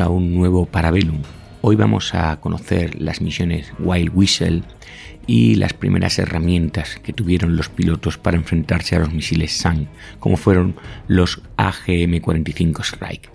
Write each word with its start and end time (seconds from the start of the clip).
A 0.00 0.08
un 0.08 0.34
nuevo 0.34 0.64
Parabellum. 0.64 1.20
Hoy 1.60 1.76
vamos 1.76 2.14
a 2.14 2.40
conocer 2.40 2.98
las 3.02 3.20
misiones 3.20 3.70
Wild 3.78 4.10
Whistle 4.14 4.62
y 5.26 5.56
las 5.56 5.74
primeras 5.74 6.18
herramientas 6.18 6.98
que 7.02 7.12
tuvieron 7.12 7.54
los 7.54 7.68
pilotos 7.68 8.16
para 8.16 8.38
enfrentarse 8.38 8.96
a 8.96 9.00
los 9.00 9.12
misiles 9.12 9.52
SAM, 9.52 9.88
como 10.18 10.38
fueron 10.38 10.74
los 11.06 11.42
AGM-45 11.58 12.80
Strike. 12.82 13.30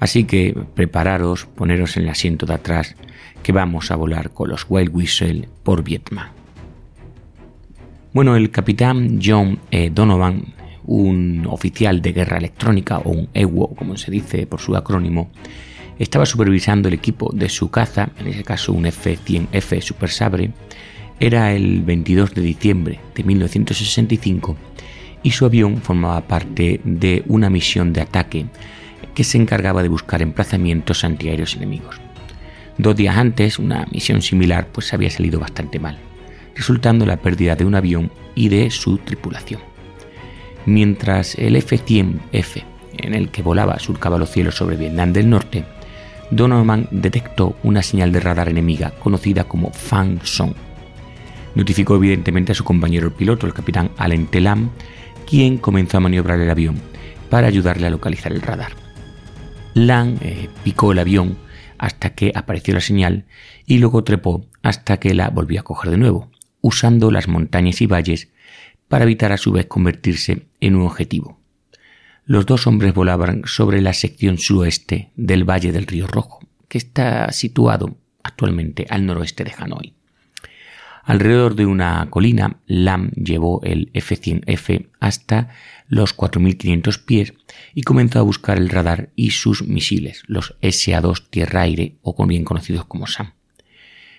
Así 0.00 0.24
que 0.24 0.54
prepararos, 0.74 1.46
poneros 1.46 1.96
en 1.96 2.02
el 2.02 2.10
asiento 2.10 2.44
de 2.44 2.54
atrás, 2.54 2.94
que 3.42 3.52
vamos 3.52 3.90
a 3.90 3.96
volar 3.96 4.30
con 4.30 4.50
los 4.50 4.66
Wild 4.68 4.94
Whistle 4.94 5.48
por 5.62 5.82
Vietnam. 5.82 6.28
Bueno, 8.12 8.36
el 8.36 8.50
capitán 8.50 9.18
John 9.24 9.60
e. 9.70 9.88
Donovan, 9.88 10.44
un 10.84 11.46
oficial 11.48 12.02
de 12.02 12.12
guerra 12.12 12.36
electrónica 12.36 12.98
o 12.98 13.10
un 13.10 13.28
EWO, 13.32 13.74
como 13.74 13.96
se 13.96 14.10
dice 14.10 14.46
por 14.46 14.60
su 14.60 14.76
acrónimo, 14.76 15.30
estaba 15.98 16.26
supervisando 16.26 16.88
el 16.88 16.94
equipo 16.94 17.30
de 17.32 17.48
su 17.48 17.70
caza, 17.70 18.10
en 18.18 18.28
ese 18.28 18.44
caso 18.44 18.72
un 18.72 18.86
F-100F 18.86 19.80
Super 19.80 20.10
Sabre, 20.10 20.52
era 21.20 21.52
el 21.52 21.82
22 21.82 22.34
de 22.34 22.42
diciembre 22.42 23.00
de 23.14 23.22
1965 23.22 24.56
y 25.22 25.30
su 25.30 25.44
avión 25.44 25.76
formaba 25.76 26.20
parte 26.22 26.80
de 26.84 27.22
una 27.28 27.48
misión 27.48 27.92
de 27.92 28.00
ataque 28.00 28.46
que 29.14 29.24
se 29.24 29.38
encargaba 29.38 29.82
de 29.82 29.88
buscar 29.88 30.22
emplazamientos 30.22 31.04
antiaéreos 31.04 31.54
enemigos. 31.54 32.00
Dos 32.78 32.96
días 32.96 33.16
antes, 33.16 33.58
una 33.58 33.86
misión 33.92 34.22
similar 34.22 34.68
pues 34.72 34.92
había 34.94 35.10
salido 35.10 35.38
bastante 35.38 35.78
mal, 35.78 35.98
resultando 36.56 37.06
la 37.06 37.18
pérdida 37.18 37.54
de 37.54 37.64
un 37.64 37.74
avión 37.74 38.10
y 38.34 38.48
de 38.48 38.70
su 38.70 38.98
tripulación. 38.98 39.60
Mientras 40.64 41.34
el 41.36 41.56
F-100F, 41.56 42.64
en 42.98 43.14
el 43.14 43.30
que 43.30 43.42
volaba 43.42 43.78
surcaba 43.78 44.18
los 44.18 44.30
cielos 44.30 44.56
sobre 44.56 44.76
Vietnam 44.76 45.12
del 45.12 45.28
Norte, 45.28 45.64
Donovan 46.32 46.88
detectó 46.90 47.56
una 47.62 47.82
señal 47.82 48.10
de 48.10 48.20
radar 48.20 48.48
enemiga 48.48 48.90
conocida 48.98 49.44
como 49.44 49.70
Fang 49.70 50.18
Song 50.24 50.54
Notificó 51.54 51.96
evidentemente 51.96 52.52
a 52.52 52.54
su 52.54 52.64
compañero 52.64 53.14
piloto, 53.14 53.46
el 53.46 53.52
capitán 53.52 53.90
Allen 53.98 54.26
Telam, 54.26 54.70
quien 55.28 55.58
comenzó 55.58 55.98
a 55.98 56.00
maniobrar 56.00 56.40
el 56.40 56.50
avión 56.50 56.76
para 57.28 57.46
ayudarle 57.46 57.86
a 57.86 57.90
localizar 57.90 58.32
el 58.32 58.40
radar. 58.40 58.72
Lang 59.74 60.16
eh, 60.22 60.48
picó 60.64 60.92
el 60.92 60.98
avión 60.98 61.36
hasta 61.78 62.14
que 62.14 62.32
apareció 62.34 62.74
la 62.74 62.80
señal 62.80 63.24
y 63.66 63.78
luego 63.78 64.04
trepó 64.04 64.46
hasta 64.62 64.98
que 64.98 65.14
la 65.14 65.30
volvió 65.30 65.60
a 65.60 65.64
coger 65.64 65.90
de 65.90 65.98
nuevo, 65.98 66.30
usando 66.60 67.10
las 67.10 67.28
montañas 67.28 67.80
y 67.80 67.86
valles 67.86 68.28
para 68.88 69.04
evitar 69.04 69.32
a 69.32 69.38
su 69.38 69.52
vez 69.52 69.66
convertirse 69.66 70.46
en 70.60 70.76
un 70.76 70.86
objetivo. 70.86 71.41
Los 72.24 72.46
dos 72.46 72.68
hombres 72.68 72.94
volaban 72.94 73.42
sobre 73.46 73.80
la 73.80 73.92
sección 73.92 74.38
suroeste 74.38 75.10
del 75.16 75.48
Valle 75.48 75.72
del 75.72 75.88
Río 75.88 76.06
Rojo, 76.06 76.40
que 76.68 76.78
está 76.78 77.32
situado 77.32 77.98
actualmente 78.22 78.86
al 78.88 79.06
noroeste 79.06 79.42
de 79.42 79.52
Hanoi. 79.56 79.94
Alrededor 81.04 81.56
de 81.56 81.66
una 81.66 82.06
colina, 82.10 82.60
Lam 82.66 83.10
llevó 83.10 83.60
el 83.64 83.90
F-100F 83.92 84.88
hasta 85.00 85.48
los 85.88 86.16
4.500 86.16 87.04
pies 87.04 87.34
y 87.74 87.82
comenzó 87.82 88.20
a 88.20 88.22
buscar 88.22 88.56
el 88.56 88.68
radar 88.68 89.10
y 89.16 89.30
sus 89.30 89.66
misiles, 89.66 90.22
los 90.28 90.54
SA-2 90.62 91.28
tierra-aire 91.28 91.96
o 92.02 92.26
bien 92.26 92.44
conocidos 92.44 92.84
como 92.84 93.08
SAM. 93.08 93.32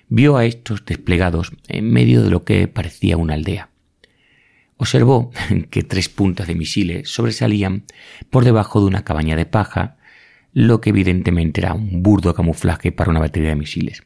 Vio 0.09 0.35
a 0.35 0.45
estos 0.45 0.83
desplegados 0.85 1.53
en 1.69 1.89
medio 1.89 2.21
de 2.21 2.29
lo 2.29 2.43
que 2.43 2.67
parecía 2.67 3.15
una 3.15 3.35
aldea. 3.35 3.69
Observó 4.83 5.31
que 5.69 5.83
tres 5.83 6.09
puntas 6.09 6.45
de 6.45 6.55
misiles 6.55 7.07
sobresalían 7.07 7.85
por 8.29 8.43
debajo 8.43 8.81
de 8.81 8.87
una 8.87 9.05
cabaña 9.05 9.37
de 9.37 9.45
paja, 9.45 9.95
lo 10.51 10.81
que 10.81 10.89
evidentemente 10.89 11.61
era 11.61 11.73
un 11.73 12.03
burdo 12.03 12.33
camuflaje 12.33 12.91
para 12.91 13.09
una 13.09 13.21
batería 13.21 13.47
de 13.47 13.55
misiles. 13.55 14.03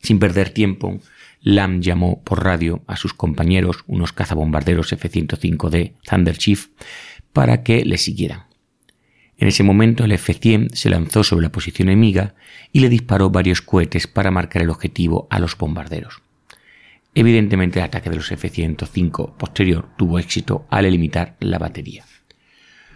Sin 0.00 0.20
perder 0.20 0.50
tiempo, 0.50 1.00
Lam 1.40 1.80
llamó 1.80 2.22
por 2.22 2.44
radio 2.44 2.84
a 2.86 2.94
sus 2.94 3.14
compañeros, 3.14 3.82
unos 3.88 4.12
cazabombarderos 4.12 4.92
F-105D 4.92 5.94
Thunder 6.08 6.38
Chief, 6.38 6.68
para 7.32 7.64
que 7.64 7.84
le 7.84 7.98
siguieran. 7.98 8.44
En 9.38 9.48
ese 9.48 9.64
momento 9.64 10.04
el 10.04 10.12
F-100 10.12 10.72
se 10.72 10.88
lanzó 10.88 11.24
sobre 11.24 11.42
la 11.42 11.52
posición 11.52 11.88
enemiga 11.88 12.36
y 12.70 12.78
le 12.78 12.88
disparó 12.88 13.30
varios 13.30 13.60
cohetes 13.60 14.06
para 14.06 14.30
marcar 14.30 14.62
el 14.62 14.70
objetivo 14.70 15.26
a 15.30 15.40
los 15.40 15.58
bombarderos. 15.58 16.22
Evidentemente 17.14 17.80
el 17.80 17.86
ataque 17.86 18.10
de 18.10 18.16
los 18.16 18.30
F-105 18.30 19.36
posterior 19.36 19.88
tuvo 19.96 20.18
éxito 20.18 20.66
al 20.70 20.90
limitar 20.90 21.36
la 21.40 21.58
batería. 21.58 22.04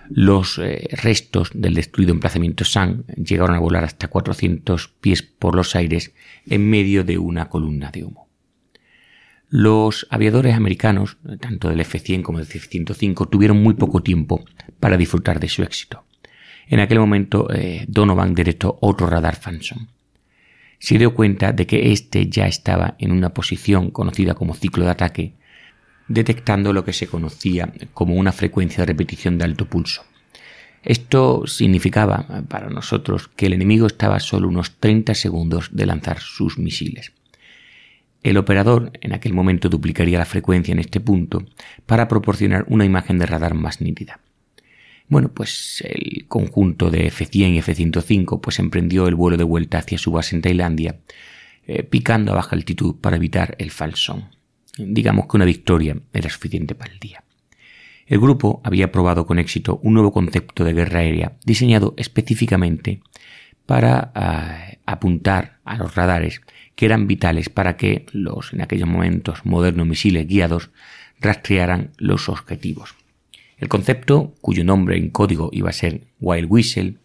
Los 0.09 0.59
eh, 0.59 0.89
restos 1.03 1.51
del 1.55 1.75
destruido 1.75 2.13
emplazamiento 2.13 2.65
San 2.65 3.05
llegaron 3.07 3.57
a 3.57 3.61
volar 3.61 3.85
hasta 3.85 4.09
400 4.09 4.89
pies 4.89 5.23
por 5.23 5.55
los 5.55 5.75
aires 5.75 6.13
en 6.47 6.69
medio 6.69 7.05
de 7.05 7.19
una 7.19 7.49
columna 7.49 7.91
de 7.91 8.05
humo. 8.05 8.29
Los 9.49 10.07
aviadores 10.11 10.55
americanos, 10.55 11.17
tanto 11.41 11.69
del 11.69 11.81
F-100 11.81 12.23
como 12.23 12.39
del 12.39 12.49
F-105, 12.49 13.31
tuvieron 13.31 13.63
muy 13.63 13.75
poco 13.75 14.03
tiempo 14.03 14.45
para 14.81 14.97
disfrutar 14.97 15.41
de 15.41 15.49
su 15.49 15.63
éxito. 15.63 16.05
En 16.67 16.81
aquel 16.81 16.99
momento, 16.99 17.49
eh, 17.53 17.85
Donovan 17.89 18.35
detectó 18.35 18.79
otro 18.81 19.07
radar 19.07 19.37
Fanson. 19.37 19.89
Se 20.85 20.99
dio 20.99 21.15
cuenta 21.15 21.55
de 21.55 21.67
que 21.67 21.93
éste 21.93 22.29
ya 22.29 22.47
estaba 22.47 22.95
en 22.99 23.11
una 23.11 23.31
posición 23.31 23.91
conocida 23.91 24.35
como 24.35 24.53
ciclo 24.53 24.85
de 24.85 24.91
ataque, 24.91 25.33
detectando 26.09 26.75
lo 26.75 26.85
que 26.85 26.93
se 26.93 27.07
conocía 27.07 27.73
como 27.95 28.17
una 28.17 28.33
frecuencia 28.33 28.83
de 28.83 28.93
repetición 28.93 29.39
de 29.39 29.45
alto 29.45 29.65
pulso. 29.65 30.05
Esto 30.83 31.47
significaba 31.47 32.45
para 32.49 32.69
nosotros 32.69 33.29
que 33.29 33.47
el 33.47 33.55
enemigo 33.55 33.87
estaba 33.87 34.21
solo 34.21 34.47
unos 34.47 34.73
30 34.79 35.15
segundos 35.15 35.71
de 35.73 35.87
lanzar 35.87 36.21
sus 36.21 36.59
misiles. 36.59 37.13
El 38.23 38.37
operador 38.37 38.93
en 39.01 39.15
aquel 39.15 39.33
momento 39.33 39.71
duplicaría 39.71 40.19
la 40.19 40.27
frecuencia 40.27 40.73
en 40.73 40.81
este 40.81 41.01
punto 41.01 41.47
para 41.87 42.09
proporcionar 42.09 42.67
una 42.69 42.85
imagen 42.85 43.19
de 43.19 43.25
radar 43.25 43.55
más 43.55 43.81
nítida. 43.81 44.21
Bueno, 45.09 45.29
pues 45.33 45.83
el 45.87 46.27
conjunto 46.29 46.91
de 46.91 47.07
F-100 47.09 47.55
y 47.55 47.59
F-105 47.59 48.41
pues 48.41 48.59
emprendió 48.59 49.07
el 49.07 49.15
vuelo 49.15 49.37
de 49.37 49.45
vuelta 49.45 49.79
hacia 49.79 49.99
su 49.99 50.11
base 50.11 50.35
en 50.35 50.43
Tailandia, 50.43 51.01
eh, 51.67 51.83
picando 51.83 52.33
a 52.33 52.37
baja 52.37 52.57
altitud 52.57 52.97
para 53.01 53.17
evitar 53.17 53.55
el 53.59 53.71
falsón. 53.71 54.31
Digamos 54.79 55.27
que 55.27 55.37
una 55.37 55.45
victoria 55.45 55.97
era 56.13 56.31
suficiente 56.31 56.75
para 56.75 56.93
el 56.93 56.99
día. 56.99 57.23
El 58.07 58.21
grupo 58.21 58.61
había 58.65 58.93
probado 58.93 59.27
con 59.27 59.39
éxito 59.39 59.79
un 59.83 59.95
nuevo 59.95 60.13
concepto 60.13 60.65
de 60.65 60.73
guerra 60.73 61.01
aérea 61.01 61.37
diseñado 61.45 61.95
específicamente 61.97 63.01
para 63.67 64.13
ah, 64.15 64.73
apuntar 64.85 65.59
a 65.65 65.77
los 65.77 65.95
radares 65.95 66.43
que 66.75 66.87
eran 66.87 67.07
vitales 67.07 67.49
para 67.49 67.77
que 67.77 68.05
los 68.13 68.53
en 68.53 68.61
aquellos 68.61 68.89
momentos 68.89 69.45
modernos 69.45 69.87
misiles 69.87 70.27
guiados 70.27 70.71
rastrearan 71.21 71.93
los 71.97 72.29
objetivos. 72.29 72.95
El 73.59 73.69
concepto, 73.69 74.35
cuyo 74.41 74.65
nombre 74.65 74.97
en 74.97 75.11
código 75.11 75.51
iba 75.53 75.71
a 75.71 75.73
ser 75.73 76.03
Wild 76.21 76.51
Whistle, 76.51 76.97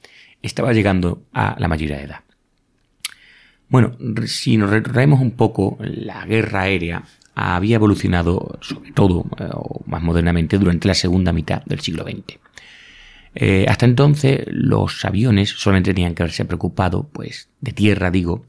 estaba 0.41 0.73
llegando 0.73 1.23
a 1.33 1.55
la 1.59 1.67
mayoría 1.67 1.97
de 1.97 2.03
edad. 2.03 2.23
Bueno, 3.69 3.95
si 4.25 4.57
nos 4.57 4.71
retraemos 4.71 5.21
un 5.21 5.31
poco, 5.31 5.77
la 5.79 6.25
guerra 6.25 6.61
aérea 6.61 7.03
había 7.35 7.75
evolucionado 7.75 8.57
sobre 8.61 8.91
todo, 8.91 9.25
eh, 9.39 9.47
o 9.53 9.83
más 9.85 10.01
modernamente, 10.01 10.57
durante 10.57 10.87
la 10.87 10.95
segunda 10.95 11.31
mitad 11.31 11.63
del 11.65 11.79
siglo 11.79 12.03
XX. 12.03 12.39
Eh, 13.35 13.65
hasta 13.69 13.85
entonces 13.85 14.41
los 14.47 15.05
aviones 15.05 15.49
solamente 15.49 15.93
tenían 15.93 16.15
que 16.15 16.23
haberse 16.23 16.45
preocupado, 16.45 17.07
pues, 17.13 17.49
de 17.61 17.71
tierra 17.71 18.09
digo, 18.09 18.45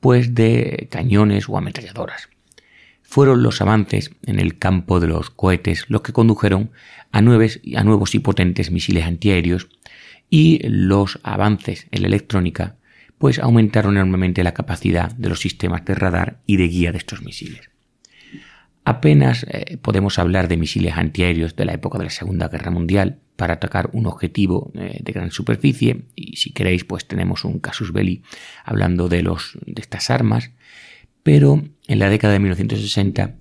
pues 0.00 0.34
de 0.34 0.88
cañones 0.90 1.48
o 1.48 1.56
ametralladoras. 1.56 2.28
Fueron 3.08 3.42
los 3.42 3.60
avances 3.60 4.10
en 4.26 4.40
el 4.40 4.58
campo 4.58 5.00
de 5.00 5.06
los 5.06 5.30
cohetes 5.30 5.84
los 5.88 6.02
que 6.02 6.12
condujeron 6.12 6.70
a, 7.12 7.18
a 7.18 7.22
nuevos 7.22 8.14
y 8.14 8.18
potentes 8.18 8.70
misiles 8.70 9.04
antiaéreos 9.04 9.68
y 10.28 10.60
los 10.68 11.20
avances 11.22 11.86
en 11.92 12.02
la 12.02 12.08
electrónica 12.08 12.76
pues 13.18 13.38
aumentaron 13.38 13.96
enormemente 13.96 14.44
la 14.44 14.52
capacidad 14.52 15.12
de 15.12 15.28
los 15.28 15.40
sistemas 15.40 15.84
de 15.84 15.94
radar 15.94 16.40
y 16.46 16.56
de 16.56 16.68
guía 16.68 16.92
de 16.92 16.98
estos 16.98 17.22
misiles. 17.22 17.70
Apenas 18.84 19.46
eh, 19.48 19.78
podemos 19.78 20.18
hablar 20.18 20.48
de 20.48 20.56
misiles 20.56 20.94
antiaéreos 20.96 21.56
de 21.56 21.64
la 21.64 21.72
época 21.72 21.98
de 21.98 22.04
la 22.04 22.10
Segunda 22.10 22.48
Guerra 22.48 22.70
Mundial 22.70 23.18
para 23.34 23.54
atacar 23.54 23.90
un 23.92 24.06
objetivo 24.06 24.70
eh, 24.74 25.00
de 25.02 25.12
gran 25.12 25.30
superficie 25.30 26.04
y 26.14 26.36
si 26.36 26.50
queréis 26.52 26.84
pues 26.84 27.06
tenemos 27.06 27.44
un 27.44 27.58
casus 27.58 27.92
belli 27.92 28.22
hablando 28.64 29.08
de, 29.08 29.22
los, 29.22 29.58
de 29.66 29.80
estas 29.80 30.10
armas, 30.10 30.50
pero 31.26 31.60
en 31.88 31.98
la 31.98 32.08
década 32.08 32.34
de 32.34 32.38
1960 32.38 33.34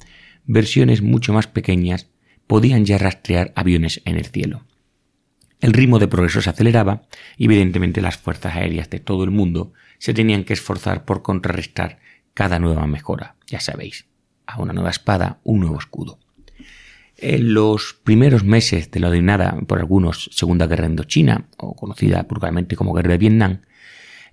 versiones 0.45 1.03
mucho 1.03 1.33
más 1.33 1.45
pequeñas 1.45 2.09
podían 2.47 2.83
ya 2.83 2.97
rastrear 2.97 3.53
aviones 3.55 4.01
en 4.05 4.17
el 4.17 4.25
cielo. 4.25 4.65
El 5.61 5.71
ritmo 5.71 5.99
de 5.99 6.07
progreso 6.07 6.41
se 6.41 6.49
aceleraba 6.49 7.03
y 7.37 7.45
evidentemente 7.45 8.01
las 8.01 8.17
fuerzas 8.17 8.55
aéreas 8.55 8.89
de 8.89 8.99
todo 8.99 9.23
el 9.23 9.29
mundo 9.29 9.71
se 9.99 10.15
tenían 10.15 10.45
que 10.45 10.53
esforzar 10.53 11.05
por 11.05 11.21
contrarrestar 11.21 11.99
cada 12.33 12.57
nueva 12.57 12.87
mejora, 12.87 13.35
ya 13.45 13.59
sabéis 13.59 14.07
a 14.47 14.59
una 14.59 14.73
nueva 14.73 14.89
espada, 14.89 15.39
un 15.43 15.59
nuevo 15.59 15.77
escudo. 15.77 16.17
En 17.17 17.53
los 17.53 17.93
primeros 17.93 18.43
meses 18.43 18.89
de 18.89 18.99
la 18.99 19.11
denominada 19.11 19.59
por 19.67 19.77
algunos 19.77 20.31
Segunda 20.33 20.65
Guerra 20.65 20.87
Indochina, 20.87 21.49
o 21.57 21.75
conocida 21.75 22.25
vulgarmente 22.27 22.75
como 22.75 22.93
Guerra 22.93 23.11
de 23.11 23.19
Vietnam, 23.19 23.61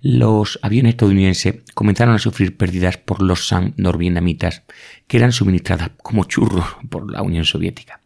los 0.03 0.59
aviones 0.61 0.91
estadounidenses 0.91 1.63
comenzaron 1.73 2.13
a 2.13 2.19
sufrir 2.19 2.57
pérdidas 2.57 2.97
por 2.97 3.21
los 3.21 3.47
SAM 3.47 3.73
norvietnamitas 3.77 4.63
que 5.07 5.15
eran 5.15 5.31
suministradas 5.31 5.91
como 6.03 6.25
churros 6.25 6.65
por 6.89 7.09
la 7.09 7.21
Unión 7.21 7.45
Soviética. 7.45 8.01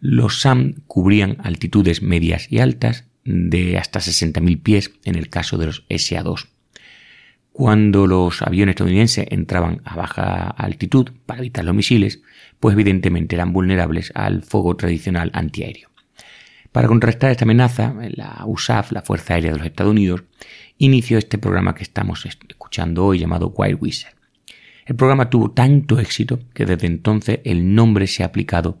Los 0.00 0.42
SAM 0.42 0.74
cubrían 0.86 1.38
altitudes 1.42 2.02
medias 2.02 2.52
y 2.52 2.58
altas 2.58 3.06
de 3.24 3.78
hasta 3.78 4.00
60.000 4.00 4.62
pies 4.62 4.92
en 5.04 5.14
el 5.14 5.30
caso 5.30 5.56
de 5.56 5.66
los 5.66 5.86
SA-2. 5.88 6.48
Cuando 7.52 8.06
los 8.06 8.42
aviones 8.42 8.74
estadounidenses 8.74 9.28
entraban 9.30 9.80
a 9.86 9.96
baja 9.96 10.50
altitud 10.50 11.12
para 11.24 11.40
evitar 11.40 11.64
los 11.64 11.74
misiles, 11.74 12.20
pues 12.60 12.74
evidentemente 12.74 13.34
eran 13.34 13.54
vulnerables 13.54 14.12
al 14.14 14.42
fuego 14.42 14.76
tradicional 14.76 15.30
antiaéreo. 15.32 15.88
Para 16.70 16.86
contrarrestar 16.86 17.30
esta 17.30 17.44
amenaza, 17.44 17.94
la 18.10 18.42
USAF, 18.46 18.92
la 18.92 19.02
Fuerza 19.02 19.34
Aérea 19.34 19.52
de 19.52 19.58
los 19.58 19.66
Estados 19.66 19.90
Unidos, 19.90 20.22
inició 20.78 21.18
este 21.18 21.38
programa 21.38 21.74
que 21.74 21.82
estamos 21.82 22.24
escuchando 22.24 23.04
hoy 23.04 23.18
llamado 23.18 23.52
Wild 23.54 23.78
Whistle. 23.80 24.12
El 24.86 24.96
programa 24.96 25.28
tuvo 25.28 25.50
tanto 25.50 25.98
éxito 25.98 26.40
que 26.54 26.64
desde 26.64 26.86
entonces 26.86 27.40
el 27.44 27.74
nombre 27.74 28.06
se 28.06 28.22
ha 28.22 28.26
aplicado 28.26 28.80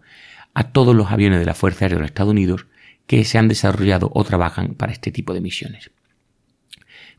a 0.54 0.72
todos 0.72 0.96
los 0.96 1.10
aviones 1.10 1.38
de 1.40 1.44
la 1.44 1.54
Fuerza 1.54 1.84
Aérea 1.84 1.96
de 1.96 2.02
los 2.02 2.10
Estados 2.10 2.30
Unidos 2.30 2.66
que 3.06 3.24
se 3.24 3.38
han 3.38 3.48
desarrollado 3.48 4.10
o 4.14 4.24
trabajan 4.24 4.74
para 4.74 4.92
este 4.92 5.10
tipo 5.10 5.34
de 5.34 5.40
misiones. 5.40 5.90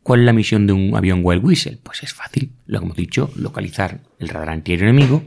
¿Cuál 0.02 0.22
es 0.22 0.26
la 0.26 0.34
misión 0.34 0.66
de 0.66 0.74
un 0.74 0.96
avión 0.96 1.22
Wild 1.24 1.44
Whistle? 1.44 1.80
Pues 1.84 2.04
es 2.04 2.14
fácil, 2.14 2.52
lo 2.66 2.80
hemos 2.80 2.96
dicho, 2.96 3.32
localizar 3.36 4.00
el 4.18 4.30
radar 4.30 4.50
antiaéreo 4.50 4.90
enemigo 4.90 5.24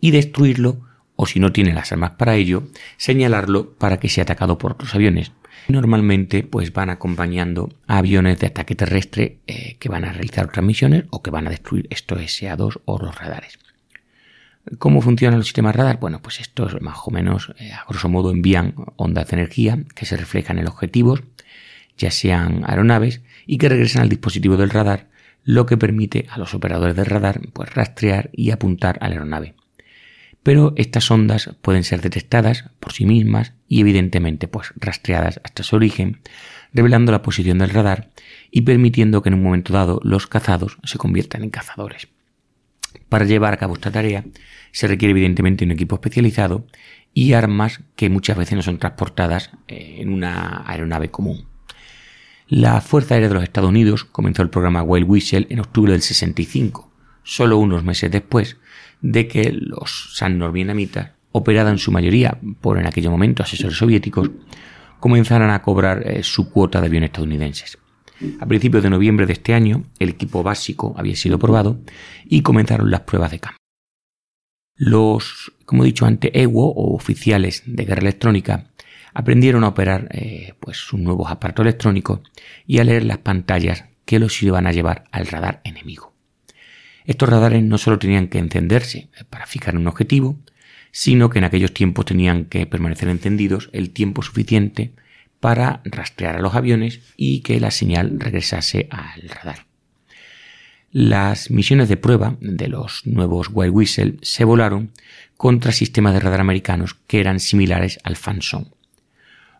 y 0.00 0.10
destruirlo, 0.10 0.80
o 1.14 1.26
si 1.26 1.38
no 1.38 1.52
tiene 1.52 1.74
las 1.74 1.92
armas 1.92 2.12
para 2.12 2.34
ello, 2.34 2.64
señalarlo 2.96 3.74
para 3.74 4.00
que 4.00 4.08
sea 4.08 4.22
atacado 4.22 4.58
por 4.58 4.72
otros 4.72 4.94
aviones. 4.94 5.32
Normalmente 5.68 6.42
pues 6.42 6.72
van 6.72 6.90
acompañando 6.90 7.70
aviones 7.86 8.38
de 8.38 8.48
ataque 8.48 8.74
terrestre 8.74 9.38
eh, 9.46 9.76
que 9.78 9.88
van 9.88 10.04
a 10.04 10.12
realizar 10.12 10.46
otras 10.46 10.64
misiones 10.64 11.04
o 11.10 11.22
que 11.22 11.30
van 11.30 11.46
a 11.46 11.50
destruir 11.50 11.86
estos 11.90 12.18
SA-2 12.20 12.82
o 12.84 12.98
los 12.98 13.18
radares. 13.18 13.58
¿Cómo 14.78 15.02
funcionan 15.02 15.38
los 15.38 15.46
sistemas 15.46 15.76
radar? 15.76 15.98
Bueno, 16.00 16.20
pues 16.22 16.40
estos 16.40 16.80
más 16.80 16.98
o 17.04 17.10
menos, 17.10 17.54
eh, 17.58 17.72
a 17.72 17.84
grosso 17.88 18.08
modo, 18.08 18.30
envían 18.30 18.74
ondas 18.96 19.28
de 19.28 19.36
energía 19.36 19.78
que 19.94 20.06
se 20.06 20.16
reflejan 20.16 20.58
en 20.58 20.66
objetivos, 20.66 21.22
ya 21.98 22.10
sean 22.10 22.62
aeronaves, 22.66 23.20
y 23.46 23.58
que 23.58 23.68
regresan 23.68 24.02
al 24.02 24.08
dispositivo 24.08 24.56
del 24.56 24.70
radar, 24.70 25.08
lo 25.44 25.66
que 25.66 25.76
permite 25.76 26.26
a 26.30 26.38
los 26.38 26.54
operadores 26.54 26.96
del 26.96 27.06
radar 27.06 27.40
pues, 27.52 27.74
rastrear 27.74 28.30
y 28.32 28.50
apuntar 28.50 28.98
a 29.00 29.08
la 29.08 29.16
aeronave. 29.16 29.54
Pero 30.44 30.74
estas 30.76 31.10
ondas 31.10 31.50
pueden 31.62 31.84
ser 31.84 32.02
detectadas 32.02 32.66
por 32.78 32.92
sí 32.92 33.06
mismas 33.06 33.54
y 33.66 33.80
evidentemente 33.80 34.46
pues, 34.46 34.72
rastreadas 34.76 35.40
hasta 35.42 35.62
su 35.62 35.74
origen, 35.74 36.20
revelando 36.74 37.12
la 37.12 37.22
posición 37.22 37.58
del 37.58 37.70
radar 37.70 38.10
y 38.50 38.60
permitiendo 38.60 39.22
que 39.22 39.30
en 39.30 39.36
un 39.36 39.42
momento 39.42 39.72
dado 39.72 40.00
los 40.04 40.26
cazados 40.26 40.76
se 40.84 40.98
conviertan 40.98 41.42
en 41.42 41.50
cazadores. 41.50 42.08
Para 43.08 43.24
llevar 43.24 43.54
a 43.54 43.56
cabo 43.56 43.74
esta 43.74 43.90
tarea 43.90 44.24
se 44.70 44.86
requiere 44.86 45.12
evidentemente 45.12 45.64
un 45.64 45.70
equipo 45.70 45.96
especializado 45.96 46.66
y 47.14 47.32
armas 47.32 47.80
que 47.96 48.10
muchas 48.10 48.36
veces 48.36 48.56
no 48.56 48.62
son 48.62 48.78
transportadas 48.78 49.50
eh, 49.66 49.96
en 50.00 50.12
una 50.12 50.62
aeronave 50.66 51.10
común. 51.10 51.46
La 52.48 52.82
Fuerza 52.82 53.14
Aérea 53.14 53.30
de 53.30 53.34
los 53.34 53.44
Estados 53.44 53.70
Unidos 53.70 54.04
comenzó 54.04 54.42
el 54.42 54.50
programa 54.50 54.82
Wild 54.82 55.08
Whistle 55.08 55.46
en 55.48 55.60
octubre 55.60 55.92
del 55.92 56.02
65, 56.02 56.92
solo 57.22 57.56
unos 57.56 57.82
meses 57.82 58.10
después 58.10 58.58
de 59.04 59.28
que 59.28 59.52
los 59.52 60.16
San 60.16 60.38
norvietnamitas, 60.38 61.10
operados 61.30 61.72
en 61.72 61.78
su 61.78 61.92
mayoría 61.92 62.38
por 62.62 62.78
en 62.78 62.86
aquel 62.86 63.10
momento 63.10 63.42
asesores 63.42 63.76
soviéticos, 63.76 64.30
comenzaran 64.98 65.50
a 65.50 65.60
cobrar 65.60 66.08
eh, 66.08 66.22
su 66.22 66.50
cuota 66.50 66.80
de 66.80 66.86
aviones 66.86 67.08
estadounidenses. 67.08 67.78
A 68.40 68.46
principios 68.46 68.82
de 68.82 68.88
noviembre 68.88 69.26
de 69.26 69.34
este 69.34 69.52
año, 69.52 69.84
el 69.98 70.08
equipo 70.08 70.42
básico 70.42 70.94
había 70.96 71.16
sido 71.16 71.38
probado 71.38 71.80
y 72.24 72.40
comenzaron 72.40 72.90
las 72.90 73.00
pruebas 73.00 73.32
de 73.32 73.40
campo. 73.40 73.58
Los, 74.74 75.52
como 75.66 75.82
he 75.82 75.86
dicho 75.86 76.06
antes, 76.06 76.30
EWO 76.32 76.72
o 76.72 76.94
oficiales 76.94 77.62
de 77.66 77.84
guerra 77.84 78.00
electrónica 78.00 78.70
aprendieron 79.12 79.64
a 79.64 79.68
operar 79.68 80.08
eh, 80.12 80.54
pues 80.60 80.78
sus 80.78 80.98
nuevos 80.98 81.30
aparatos 81.30 81.64
electrónicos 81.64 82.20
y 82.66 82.78
a 82.78 82.84
leer 82.84 83.04
las 83.04 83.18
pantallas 83.18 83.84
que 84.06 84.18
los 84.18 84.42
iban 84.42 84.66
a 84.66 84.72
llevar 84.72 85.04
al 85.12 85.26
radar 85.26 85.60
enemigo. 85.64 86.13
Estos 87.04 87.28
radares 87.28 87.62
no 87.62 87.78
solo 87.78 87.98
tenían 87.98 88.28
que 88.28 88.38
encenderse 88.38 89.08
para 89.30 89.46
fijar 89.46 89.76
un 89.76 89.86
objetivo, 89.86 90.38
sino 90.90 91.28
que 91.28 91.38
en 91.38 91.44
aquellos 91.44 91.74
tiempos 91.74 92.06
tenían 92.06 92.46
que 92.46 92.66
permanecer 92.66 93.08
encendidos 93.08 93.68
el 93.72 93.90
tiempo 93.90 94.22
suficiente 94.22 94.92
para 95.40 95.82
rastrear 95.84 96.36
a 96.36 96.40
los 96.40 96.54
aviones 96.54 97.00
y 97.16 97.40
que 97.40 97.60
la 97.60 97.70
señal 97.70 98.18
regresase 98.18 98.88
al 98.90 99.28
radar. 99.28 99.66
Las 100.90 101.50
misiones 101.50 101.88
de 101.88 101.96
prueba 101.96 102.36
de 102.40 102.68
los 102.68 103.04
nuevos 103.04 103.48
Wild 103.52 103.74
Whistle 103.74 104.16
se 104.22 104.44
volaron 104.44 104.92
contra 105.36 105.72
sistemas 105.72 106.14
de 106.14 106.20
radar 106.20 106.40
americanos 106.40 106.94
que 107.08 107.20
eran 107.20 107.40
similares 107.40 107.98
al 108.04 108.14
Fanson. 108.14 108.72